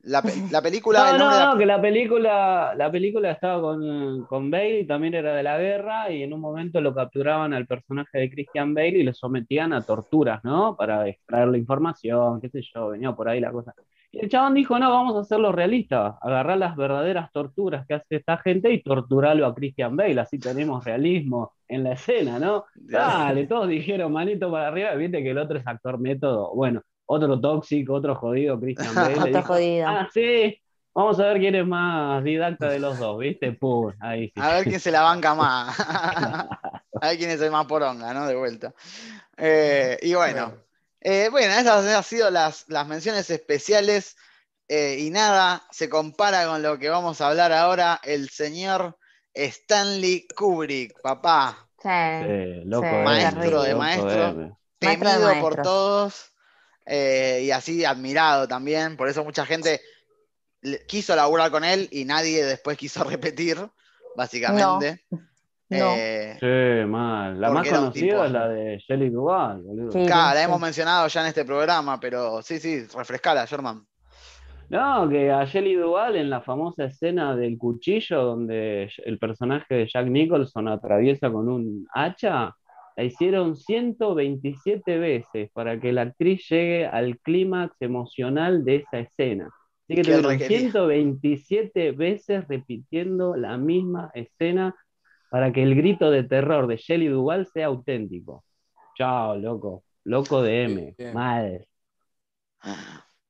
La, 0.50 0.62
película. 0.62 1.18
no, 1.18 1.30
no, 1.30 1.52
no, 1.52 1.58
que 1.58 1.66
la 1.66 1.80
película, 1.80 2.74
la 2.74 2.90
película 2.90 3.32
estaba 3.32 3.60
con, 3.60 4.24
con 4.24 4.50
Bale 4.50 4.80
y 4.80 4.86
también 4.86 5.12
era 5.14 5.34
de 5.34 5.42
la 5.42 5.58
guerra, 5.58 6.10
y 6.10 6.22
en 6.22 6.32
un 6.32 6.40
momento 6.40 6.80
lo 6.80 6.94
capturaban 6.94 7.52
al 7.52 7.66
personaje 7.66 8.18
de 8.18 8.30
Christian 8.30 8.72
Bale 8.72 8.98
y 8.98 9.02
lo 9.02 9.12
sometían 9.12 9.74
a 9.74 9.82
torturas, 9.82 10.42
¿no? 10.42 10.74
Para 10.74 11.06
extraer 11.06 11.48
la 11.48 11.58
información, 11.58 12.40
qué 12.40 12.48
sé 12.48 12.62
yo, 12.74 12.88
venía 12.88 13.12
por 13.12 13.28
ahí 13.28 13.40
la 13.40 13.52
cosa. 13.52 13.74
Y 14.10 14.20
el 14.20 14.30
chabón 14.30 14.54
dijo: 14.54 14.78
No, 14.78 14.90
vamos 14.90 15.16
a 15.16 15.20
hacerlo 15.20 15.52
realista, 15.52 16.18
agarrar 16.20 16.56
las 16.56 16.76
verdaderas 16.76 17.30
torturas 17.30 17.86
que 17.86 17.94
hace 17.94 18.16
esta 18.16 18.38
gente 18.38 18.72
y 18.72 18.82
torturarlo 18.82 19.46
a 19.46 19.54
Christian 19.54 19.96
Bale, 19.96 20.20
así 20.20 20.38
tenemos 20.38 20.82
realismo 20.82 21.52
en 21.68 21.84
la 21.84 21.92
escena, 21.92 22.38
¿no? 22.38 22.64
Dale, 22.74 23.46
todos 23.46 23.68
dijeron 23.68 24.12
manito 24.12 24.50
para 24.50 24.68
arriba, 24.68 24.94
viste 24.94 25.22
que 25.22 25.30
el 25.30 25.38
otro 25.38 25.58
es 25.58 25.66
actor 25.66 26.00
método. 26.00 26.54
Bueno, 26.54 26.82
otro 27.12 27.40
tóxico, 27.40 27.94
otro 27.94 28.14
jodido, 28.14 28.58
Christian 28.60 28.94
Bale. 28.94 29.18
otro 29.18 29.42
jodido. 29.42 29.88
Ah, 29.88 30.08
sí, 30.14 30.56
vamos 30.94 31.18
a 31.18 31.24
ver 31.24 31.38
quién 31.38 31.56
es 31.56 31.66
más 31.66 32.22
didacta 32.22 32.68
de 32.68 32.78
los 32.78 33.00
dos, 33.00 33.18
¿viste? 33.18 33.52
Pum, 33.52 33.92
ahí 33.98 34.28
sí. 34.28 34.34
A 34.36 34.54
ver 34.54 34.64
quién 34.64 34.78
se 34.78 34.92
la 34.92 35.02
banca 35.02 35.34
más. 35.34 35.76
a 35.80 36.82
ver 37.02 37.18
quién 37.18 37.30
es 37.30 37.40
el 37.40 37.50
más 37.50 37.66
poronga, 37.66 38.14
¿no? 38.14 38.28
De 38.28 38.36
vuelta. 38.36 38.72
Eh, 39.36 39.98
y 40.02 40.14
bueno, 40.14 40.54
eh, 41.00 41.28
bueno, 41.32 41.52
esas 41.52 41.84
han 41.84 42.04
sido 42.04 42.30
las, 42.30 42.66
las 42.68 42.86
menciones 42.86 43.28
especiales. 43.28 44.16
Eh, 44.68 44.98
y 45.00 45.10
nada, 45.10 45.64
se 45.72 45.88
compara 45.88 46.46
con 46.46 46.62
lo 46.62 46.78
que 46.78 46.90
vamos 46.90 47.20
a 47.20 47.26
hablar 47.26 47.52
ahora, 47.52 48.00
el 48.04 48.28
señor 48.28 48.96
Stanley 49.34 50.28
Kubrick, 50.36 51.00
papá. 51.02 51.68
Sí, 51.82 52.62
loco, 52.66 52.86
maestro 52.86 53.62
de 53.62 53.74
maestro, 53.74 54.58
temido 54.78 55.40
por 55.40 55.60
todos. 55.60 56.30
Eh, 56.86 57.42
y 57.44 57.50
así 57.50 57.84
admirado 57.84 58.48
también. 58.48 58.96
Por 58.96 59.08
eso 59.08 59.24
mucha 59.24 59.46
gente 59.46 59.80
quiso 60.86 61.16
laburar 61.16 61.50
con 61.50 61.64
él 61.64 61.88
y 61.90 62.04
nadie 62.04 62.44
después 62.44 62.76
quiso 62.76 63.04
repetir, 63.04 63.58
básicamente. 64.16 65.04
No. 65.10 65.18
Eh, 65.70 66.36
sí, 66.40 66.86
mal. 66.88 67.40
La 67.40 67.50
más 67.50 67.68
conocida 67.68 68.26
es 68.26 68.32
la 68.32 68.48
de 68.48 68.78
Shelly 68.78 69.08
Duval, 69.08 69.62
claro, 69.92 70.34
la 70.34 70.42
hemos 70.42 70.60
mencionado 70.60 71.06
ya 71.06 71.20
en 71.20 71.28
este 71.28 71.44
programa, 71.44 72.00
pero 72.00 72.42
sí, 72.42 72.58
sí, 72.58 72.86
refrescala, 72.92 73.44
Sherman. 73.44 73.86
No, 74.68 75.08
que 75.08 75.30
a 75.30 75.44
Shelly 75.44 75.74
Duval 75.74 76.16
en 76.16 76.28
la 76.28 76.40
famosa 76.40 76.84
escena 76.84 77.36
del 77.36 77.56
cuchillo 77.56 78.22
donde 78.22 78.90
el 79.04 79.18
personaje 79.18 79.74
de 79.74 79.88
Jack 79.88 80.06
Nicholson 80.06 80.68
atraviesa 80.68 81.30
con 81.30 81.48
un 81.48 81.86
hacha, 81.92 82.54
la 83.00 83.06
hicieron 83.06 83.56
127 83.56 84.98
veces 84.98 85.50
para 85.54 85.80
que 85.80 85.90
la 85.90 86.02
actriz 86.02 86.46
llegue 86.50 86.86
al 86.86 87.18
clímax 87.20 87.74
emocional 87.80 88.62
de 88.62 88.76
esa 88.76 88.98
escena. 88.98 89.48
Así 89.84 89.94
que 89.94 90.02
tuvieron 90.02 90.38
127 90.38 91.92
veces 91.92 92.46
repitiendo 92.46 93.36
la 93.36 93.56
misma 93.56 94.10
escena 94.12 94.74
para 95.30 95.50
que 95.50 95.62
el 95.62 95.76
grito 95.76 96.10
de 96.10 96.24
terror 96.24 96.66
de 96.66 96.76
Shelley 96.76 97.08
Duval 97.08 97.46
sea 97.46 97.68
auténtico. 97.68 98.44
Chao, 98.98 99.34
loco. 99.34 99.82
Loco 100.04 100.42
de 100.42 100.64
M. 100.64 100.94
Mal. 101.14 101.66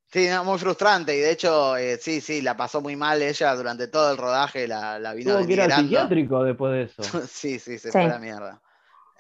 Sí, 0.09 0.27
muy 0.45 0.59
frustrante. 0.59 1.17
Y 1.17 1.21
de 1.21 1.31
hecho, 1.31 1.77
eh, 1.77 1.97
sí, 1.97 2.21
sí, 2.21 2.43
la 2.43 2.57
pasó 2.57 2.81
muy 2.81 2.97
mal 2.97 3.23
ella 3.23 3.55
durante 3.55 3.87
todo 3.87 4.11
el 4.11 4.19
rodaje. 4.19 4.67
La, 4.67 4.99
la 4.99 5.15
vino 5.15 5.37
Tuvo 5.37 5.47
que 5.47 5.53
ir 5.53 5.61
al 5.61 5.71
psiquiátrico 5.71 6.43
después 6.43 6.73
de 6.73 6.83
eso. 6.83 7.03
sí, 7.29 7.61
sí, 7.61 7.79
se 7.79 7.93
fue 7.93 8.03
a 8.03 8.09
la 8.09 8.19
mierda. 8.19 8.61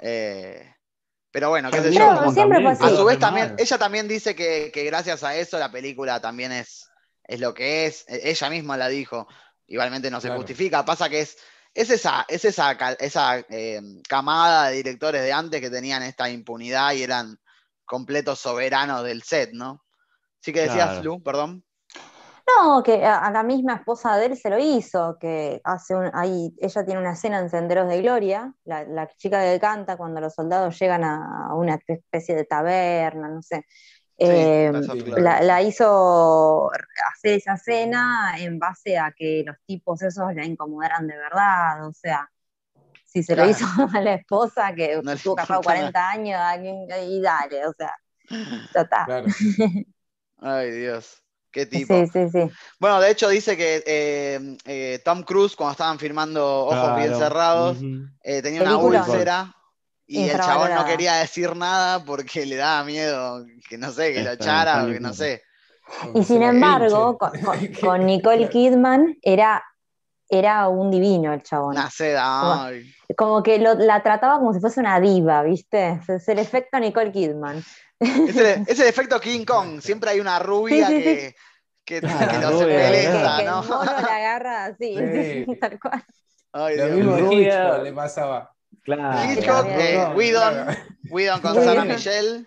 Eh, 0.00 0.74
pero 1.30 1.50
bueno, 1.50 1.70
qué 1.70 1.82
sé 1.82 1.92
yo. 1.92 2.10
A 2.10 2.90
su 2.90 3.04
vez 3.04 3.18
también, 3.18 3.54
ella 3.58 3.78
también 3.78 4.08
dice 4.08 4.34
que, 4.34 4.72
gracias 4.86 5.22
a 5.22 5.36
eso 5.36 5.58
la 5.58 5.70
película 5.70 6.20
también 6.20 6.52
es, 6.52 6.90
es 7.24 7.40
lo 7.40 7.54
que 7.54 7.86
es. 7.86 8.04
E, 8.08 8.30
ella 8.30 8.50
misma 8.50 8.76
la 8.76 8.88
dijo. 8.88 9.28
Igualmente 9.66 10.10
no 10.10 10.20
se 10.20 10.30
justifica. 10.30 10.84
Pasa 10.84 11.08
que 11.08 11.20
es, 11.20 11.36
es 11.74 11.90
esa, 11.90 12.26
es 12.28 12.44
esa, 12.44 12.72
esa 12.98 13.38
eh, 13.48 13.80
camada 14.08 14.68
de 14.68 14.76
directores 14.76 15.22
de 15.22 15.32
antes 15.32 15.60
que 15.60 15.70
tenían 15.70 16.02
esta 16.02 16.28
impunidad 16.28 16.92
y 16.94 17.04
eran 17.04 17.38
completos 17.84 18.40
soberanos 18.40 19.04
del 19.04 19.22
set, 19.22 19.50
¿no? 19.52 19.84
Sí 20.40 20.52
que 20.52 20.62
decías, 20.62 21.04
Lu, 21.04 21.22
perdón. 21.22 21.64
No, 22.58 22.82
que 22.82 23.04
a, 23.04 23.30
la 23.30 23.42
misma 23.42 23.74
esposa 23.74 24.16
de 24.16 24.26
él 24.26 24.36
se 24.36 24.50
lo 24.50 24.58
hizo, 24.58 25.16
que 25.18 25.60
hace 25.64 25.94
un, 25.94 26.10
ahí, 26.14 26.54
ella 26.60 26.84
tiene 26.84 27.00
una 27.00 27.12
escena 27.12 27.38
en 27.38 27.50
Senderos 27.50 27.88
de 27.88 28.00
Gloria, 28.00 28.54
la, 28.64 29.08
chica 29.16 29.42
que 29.42 29.60
canta 29.60 29.96
cuando 29.96 30.20
los 30.20 30.34
soldados 30.34 30.78
llegan 30.78 31.04
a, 31.04 31.54
una 31.54 31.78
especie 31.86 32.34
de 32.34 32.44
taberna, 32.44 33.28
no 33.28 33.42
sé. 33.42 33.66
Eh, 34.16 34.70
la, 35.16 35.62
hizo 35.62 36.70
hacer 37.10 37.38
esa 37.38 37.54
escena 37.54 38.34
en 38.38 38.58
base 38.58 38.98
a 38.98 39.12
que 39.12 39.42
los 39.46 39.56
tipos 39.64 40.02
esos 40.02 40.34
la 40.34 40.44
incomodaran 40.44 41.06
de 41.06 41.16
verdad, 41.16 41.86
o 41.86 41.92
sea, 41.94 42.30
si 43.04 43.22
se 43.22 43.34
lo 43.34 43.48
hizo 43.48 43.64
a 43.94 44.00
la 44.00 44.14
esposa 44.14 44.74
que 44.74 45.00
estuvo 45.04 45.36
casado 45.36 45.62
40 45.62 46.10
años, 46.10 46.40
y 47.02 47.20
dale, 47.20 47.66
o 47.66 47.72
sea, 47.72 47.94
ya 48.28 49.26
Ay, 50.38 50.70
Dios. 50.70 51.22
Qué 51.52 51.66
tipo. 51.66 51.94
Sí, 51.94 52.06
sí, 52.12 52.30
sí. 52.30 52.50
Bueno, 52.78 53.00
de 53.00 53.10
hecho 53.10 53.28
dice 53.28 53.56
que 53.56 53.82
eh, 53.84 54.56
eh, 54.66 55.00
Tom 55.04 55.22
Cruise, 55.22 55.56
cuando 55.56 55.72
estaban 55.72 55.98
filmando 55.98 56.66
Ojos 56.66 56.96
Bien 56.96 57.14
Cerrados, 57.16 57.78
eh, 58.22 58.40
tenía 58.42 58.62
una 58.62 58.78
úlcera 58.78 59.54
y 60.06 60.28
el 60.28 60.38
chabón 60.38 60.74
no 60.74 60.84
quería 60.84 61.14
decir 61.16 61.54
nada 61.56 62.04
porque 62.04 62.46
le 62.46 62.56
daba 62.56 62.84
miedo 62.84 63.46
que 63.68 63.78
no 63.78 63.90
sé, 63.92 64.12
que 64.12 64.22
lo 64.22 64.32
echara 64.32 64.84
o 64.84 64.88
que 64.88 65.00
no 65.00 65.12
sé. 65.12 65.42
Y 66.14 66.24
sin 66.24 66.42
embargo, 66.42 67.18
con, 67.80 68.06
Nicole 68.06 68.48
Kidman 68.48 69.16
era, 69.22 69.64
era 70.28 70.68
un 70.68 70.90
divino 70.90 71.32
el 71.32 71.42
chabón. 71.42 71.76
Una 71.76 71.90
seda, 71.90 72.70
como, 73.16 73.42
que 73.42 73.58
la 73.58 74.02
trataba 74.02 74.38
como 74.38 74.52
si 74.54 74.60
fuese 74.60 74.80
una 74.80 75.00
diva, 75.00 75.42
¿viste? 75.42 76.00
Es 76.06 76.28
el 76.28 76.38
efecto 76.38 76.78
Nicole 76.78 77.10
Kidman. 77.10 77.62
Ese, 78.00 78.64
ese 78.66 78.88
efecto 78.88 79.20
King 79.20 79.44
Kong, 79.44 79.80
siempre 79.82 80.10
hay 80.10 80.20
una 80.20 80.38
rubia 80.38 80.88
que, 80.88 81.36
que, 81.84 82.00
no 82.00 82.58
se 82.58 82.64
pelea, 82.64 83.12
¿no? 83.12 83.36
Que 83.36 83.42
el 83.42 83.50
mono 83.68 83.84
la 83.84 84.16
agarra 84.16 84.64
así, 84.66 85.46
tal 85.60 85.78
cual. 85.78 86.04
Ay, 86.52 86.76
Lo 86.78 86.86
mismo 86.86 87.32
Hitchcock 87.32 87.82
le 87.82 87.92
pasaba. 87.92 88.52
Claro. 88.82 89.32
Hitchcock, 89.32 89.66
eh, 89.68 90.08
Whedon, 90.16 90.76
Whedon 91.10 91.40
con 91.40 91.54
Sarah 91.54 91.84
Michelle. 91.84 92.46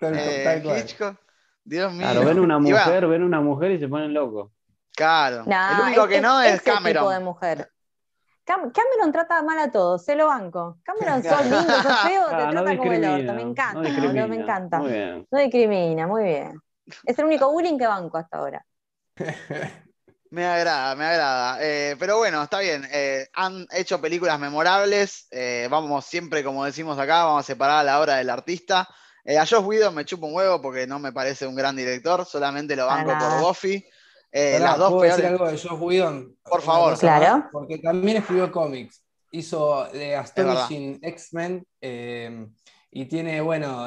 Eh, 0.00 0.62
Hitchcock. 0.78 1.16
Dios 1.62 1.92
mío. 1.92 2.08
Claro, 2.10 2.24
ven 2.24 2.40
una 2.40 2.58
mujer, 2.58 3.06
ven 3.06 3.22
una 3.22 3.40
mujer 3.40 3.72
y 3.72 3.78
se 3.78 3.88
ponen 3.88 4.14
locos. 4.14 4.50
Claro. 4.96 5.44
el 5.46 5.80
único 5.84 6.08
que 6.08 6.20
no 6.20 6.40
es 6.40 6.62
Cameron. 6.62 7.04
Tipo 7.04 7.10
de 7.10 7.20
mujer. 7.20 7.70
Cameron 8.46 9.10
trata 9.12 9.42
mal 9.42 9.58
a 9.58 9.70
todos, 9.72 10.04
se 10.04 10.14
lo 10.14 10.28
banco. 10.28 10.78
Cameron, 10.84 11.22
sos 11.22 11.42
lindo, 11.42 11.82
sos 11.82 11.98
feo, 12.00 12.28
te 12.28 12.34
ah, 12.34 12.48
trata 12.50 12.76
como 12.76 12.92
el 12.92 13.04
orto. 13.04 13.34
Me 13.34 13.42
encanta, 13.42 13.90
no 13.90 14.28
me 14.28 14.36
encanta. 14.36 14.78
No 14.78 15.38
discrimina, 15.38 16.06
muy 16.06 16.22
bien. 16.24 16.60
Es 17.04 17.18
el 17.18 17.24
único 17.24 17.50
bullying 17.50 17.76
que 17.76 17.86
banco 17.86 18.16
hasta 18.18 18.38
ahora. 18.38 18.64
Me 20.28 20.44
agrada, 20.44 20.94
me 20.96 21.04
agrada. 21.04 21.58
Eh, 21.60 21.96
pero 21.98 22.18
bueno, 22.18 22.42
está 22.42 22.58
bien. 22.58 22.86
Eh, 22.92 23.28
han 23.32 23.64
hecho 23.70 24.00
películas 24.00 24.38
memorables. 24.40 25.28
Eh, 25.30 25.68
vamos 25.70 26.04
siempre, 26.04 26.42
como 26.42 26.64
decimos 26.64 26.98
acá, 26.98 27.24
vamos 27.24 27.44
a 27.44 27.46
separar 27.46 27.78
a 27.78 27.84
la 27.84 28.00
obra 28.00 28.16
del 28.16 28.28
artista. 28.28 28.88
a 29.24 29.46
Josh 29.46 29.64
Whedon 29.64 29.94
me 29.94 30.04
chupo 30.04 30.26
un 30.26 30.34
huevo 30.34 30.60
porque 30.60 30.86
no 30.86 30.98
me 30.98 31.12
parece 31.12 31.46
un 31.46 31.54
gran 31.54 31.76
director, 31.76 32.26
solamente 32.26 32.74
lo 32.74 32.86
banco 32.86 33.16
por 33.16 33.40
Buffy. 33.40 33.86
Las 34.60 34.78
dos 34.78 34.92
¿puedo 34.92 35.02
decir 35.02 35.26
algo 35.26 35.46
de 35.46 35.58
Josh 35.58 35.80
Whedon? 35.80 36.36
Por 36.42 36.62
favor. 36.62 36.98
Claro. 36.98 37.48
Porque 37.52 37.78
también 37.78 38.18
escribió 38.18 38.50
cómics. 38.50 39.02
Hizo 39.30 39.88
The 39.92 40.16
Astonishing 40.16 41.00
X-Men 41.02 41.66
y 42.90 43.04
tiene, 43.06 43.40
bueno, 43.40 43.86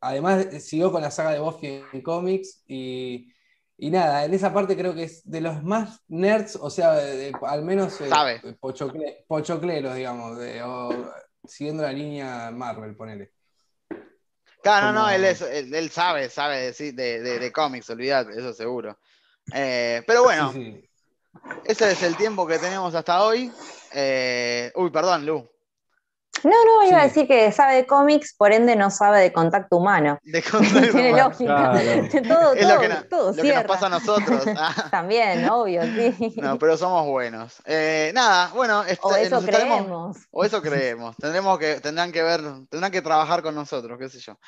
además 0.00 0.46
siguió 0.60 0.92
con 0.92 1.02
la 1.02 1.10
saga 1.10 1.32
de 1.32 1.40
Buffy 1.40 1.82
en 1.92 2.02
cómics 2.02 2.62
y 2.66 3.32
y 3.80 3.90
nada, 3.90 4.24
en 4.24 4.34
esa 4.34 4.52
parte 4.52 4.76
creo 4.76 4.92
que 4.92 5.04
es 5.04 5.22
de 5.30 5.40
los 5.40 5.62
más 5.62 6.02
nerds, 6.08 6.56
o 6.56 6.68
sea, 6.68 6.98
al 7.42 7.62
menos 7.62 8.00
eh, 8.00 8.10
pochocleros, 9.28 9.94
digamos, 9.94 10.36
siguiendo 11.44 11.84
la 11.84 11.92
línea 11.92 12.50
Marvel, 12.50 12.96
ponele. 12.96 13.32
Claro, 14.64 14.92
no, 14.92 15.02
no, 15.04 15.10
él, 15.10 15.24
es, 15.24 15.40
él, 15.42 15.90
sabe, 15.90 16.28
sabe 16.28 16.72
de, 16.72 16.92
de, 16.92 17.38
de, 17.38 17.52
cómics, 17.52 17.88
olvídate, 17.88 18.32
eso 18.32 18.52
seguro. 18.52 18.98
Eh, 19.52 20.02
pero 20.06 20.24
bueno, 20.24 20.52
ese 21.64 21.90
es 21.92 22.02
el 22.02 22.16
tiempo 22.16 22.46
que 22.46 22.58
tenemos 22.58 22.94
hasta 22.94 23.22
hoy. 23.22 23.50
Eh, 23.92 24.72
uy, 24.74 24.90
perdón, 24.90 25.26
Lu. 25.26 25.48
No, 26.44 26.64
no, 26.64 26.86
iba 26.86 27.00
a 27.00 27.04
decir 27.04 27.26
que 27.26 27.50
sabe 27.52 27.76
de 27.76 27.86
cómics, 27.86 28.34
por 28.36 28.52
ende 28.52 28.76
no 28.76 28.90
sabe 28.90 29.20
de 29.20 29.32
contacto 29.32 29.76
humano. 29.76 30.18
De 30.24 30.42
contacto 30.42 30.80
Tiene 30.92 31.12
lógica. 31.12 31.72
todo, 32.28 32.54
es 32.54 32.68
lo 32.68 32.80
que, 32.80 32.88
todo 33.08 33.32
lo 33.32 33.42
que 33.42 33.54
nos 33.54 33.64
pasa 33.64 33.86
a 33.86 33.90
nosotros. 33.90 34.44
Ah. 34.56 34.88
También, 34.90 35.48
obvio, 35.48 35.82
sí. 35.82 36.34
No, 36.36 36.58
pero 36.58 36.76
somos 36.76 37.06
buenos. 37.06 37.56
Eh, 37.64 38.12
nada, 38.14 38.50
bueno, 38.54 38.82
este, 38.84 38.98
o 39.02 39.16
eso 39.16 39.40
creemos. 39.42 40.16
o 40.30 40.44
eso 40.44 40.62
creemos. 40.62 41.16
Tendremos 41.16 41.58
que, 41.58 41.80
tendrán 41.80 42.12
que 42.12 42.22
ver, 42.22 42.40
tendrán 42.68 42.92
que 42.92 43.02
trabajar 43.02 43.42
con 43.42 43.54
nosotros, 43.54 43.98
qué 43.98 44.08
sé 44.08 44.18
yo. 44.20 44.38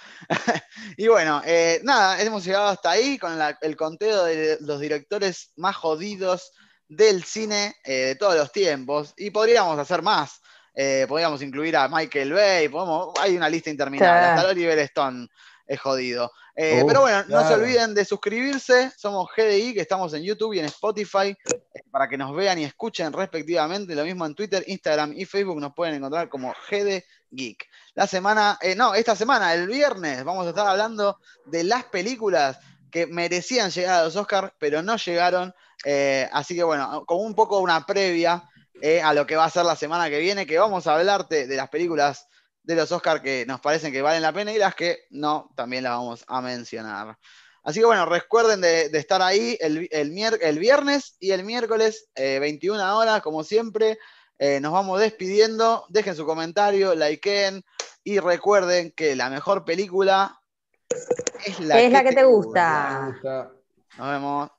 y 0.96 1.08
bueno, 1.08 1.42
eh, 1.44 1.80
nada, 1.84 2.20
hemos 2.20 2.44
llegado 2.44 2.68
hasta 2.68 2.90
ahí 2.90 3.18
con 3.18 3.38
el 3.60 3.76
conteo 3.76 4.24
de 4.24 4.58
los 4.60 4.80
directores 4.80 5.52
más 5.56 5.76
jodidos 5.76 6.52
del 6.90 7.24
cine 7.24 7.74
eh, 7.84 7.92
de 7.92 8.14
todos 8.16 8.36
los 8.36 8.52
tiempos. 8.52 9.14
Y 9.16 9.30
podríamos 9.30 9.78
hacer 9.78 10.02
más. 10.02 10.40
Eh, 10.74 11.06
podríamos 11.08 11.42
incluir 11.42 11.76
a 11.76 11.88
Michael 11.88 12.32
Bay, 12.32 12.68
podemos, 12.68 13.12
hay 13.20 13.36
una 13.36 13.48
lista 13.48 13.70
interminable, 13.70 14.26
hasta 14.26 14.48
Oliver 14.48 14.78
Stone 14.80 15.28
es 15.66 15.80
jodido. 15.80 16.32
Eh, 16.56 16.82
pero 16.86 17.02
bueno, 17.02 17.24
no 17.28 17.46
se 17.46 17.54
olviden 17.54 17.94
de 17.94 18.04
suscribirse, 18.04 18.92
somos 18.96 19.28
GDI, 19.36 19.72
que 19.72 19.80
estamos 19.80 20.12
en 20.14 20.22
YouTube 20.22 20.54
y 20.54 20.58
en 20.58 20.66
Spotify, 20.66 21.28
eh, 21.28 21.82
para 21.90 22.08
que 22.08 22.18
nos 22.18 22.34
vean 22.34 22.58
y 22.58 22.64
escuchen 22.64 23.12
respectivamente, 23.12 23.94
lo 23.94 24.04
mismo 24.04 24.26
en 24.26 24.34
Twitter, 24.34 24.64
Instagram 24.66 25.12
y 25.16 25.24
Facebook 25.24 25.60
nos 25.60 25.74
pueden 25.74 25.94
encontrar 25.94 26.28
como 26.28 26.52
GD 26.68 27.04
Geek. 27.30 27.68
La 27.94 28.06
semana, 28.06 28.58
no, 28.76 28.94
esta 28.94 29.14
semana, 29.14 29.54
el 29.54 29.68
viernes, 29.68 30.24
vamos 30.24 30.46
a 30.46 30.50
estar 30.50 30.66
hablando 30.66 31.20
de 31.46 31.64
las 31.64 31.84
películas 31.84 32.58
que 32.90 33.06
merecían 33.06 33.70
llegar 33.70 34.00
a 34.00 34.04
los 34.04 34.16
Oscars, 34.16 34.52
pero 34.58 34.82
no 34.82 34.96
llegaron. 34.96 35.54
así 36.32 36.56
que 36.56 36.64
bueno, 36.64 37.04
como 37.06 37.22
un 37.22 37.34
poco 37.34 37.60
una 37.60 37.86
previa 37.86 38.49
eh, 38.82 39.02
a 39.02 39.14
lo 39.14 39.26
que 39.26 39.36
va 39.36 39.44
a 39.44 39.50
ser 39.50 39.64
la 39.64 39.76
semana 39.76 40.08
que 40.08 40.18
viene, 40.18 40.46
que 40.46 40.58
vamos 40.58 40.86
a 40.86 40.94
hablarte 40.94 41.46
de 41.46 41.56
las 41.56 41.68
películas 41.68 42.26
de 42.62 42.76
los 42.76 42.92
Oscars 42.92 43.20
que 43.20 43.44
nos 43.46 43.60
parecen 43.60 43.92
que 43.92 44.02
valen 44.02 44.22
la 44.22 44.32
pena 44.32 44.52
y 44.52 44.58
las 44.58 44.74
que 44.74 45.06
no, 45.10 45.50
también 45.56 45.84
las 45.84 45.92
vamos 45.92 46.24
a 46.26 46.40
mencionar. 46.40 47.16
Así 47.62 47.80
que 47.80 47.86
bueno, 47.86 48.06
recuerden 48.06 48.60
de, 48.60 48.86
estar 48.86 49.20
ahí 49.20 49.56
el, 49.60 49.88
el, 49.90 50.58
viernes 50.58 51.16
y 51.20 51.32
el 51.32 51.44
miércoles, 51.44 52.08
21 52.16 52.80
eh, 52.80 52.90
horas, 52.92 53.22
como 53.22 53.44
siempre. 53.44 53.98
Eh, 54.38 54.60
nos 54.60 54.72
vamos 54.72 54.98
despidiendo. 54.98 55.84
Dejen 55.90 56.16
su 56.16 56.24
comentario, 56.24 56.94
likeen 56.94 57.62
y 58.02 58.18
recuerden 58.18 58.92
que 58.92 59.14
la 59.14 59.28
mejor 59.28 59.66
película 59.66 60.40
es 61.44 61.60
la, 61.60 62.02
que, 62.02 62.14
te, 62.14 62.24
gusta. 62.24 63.14
Nos 63.98 64.10
vemos. 64.10 64.50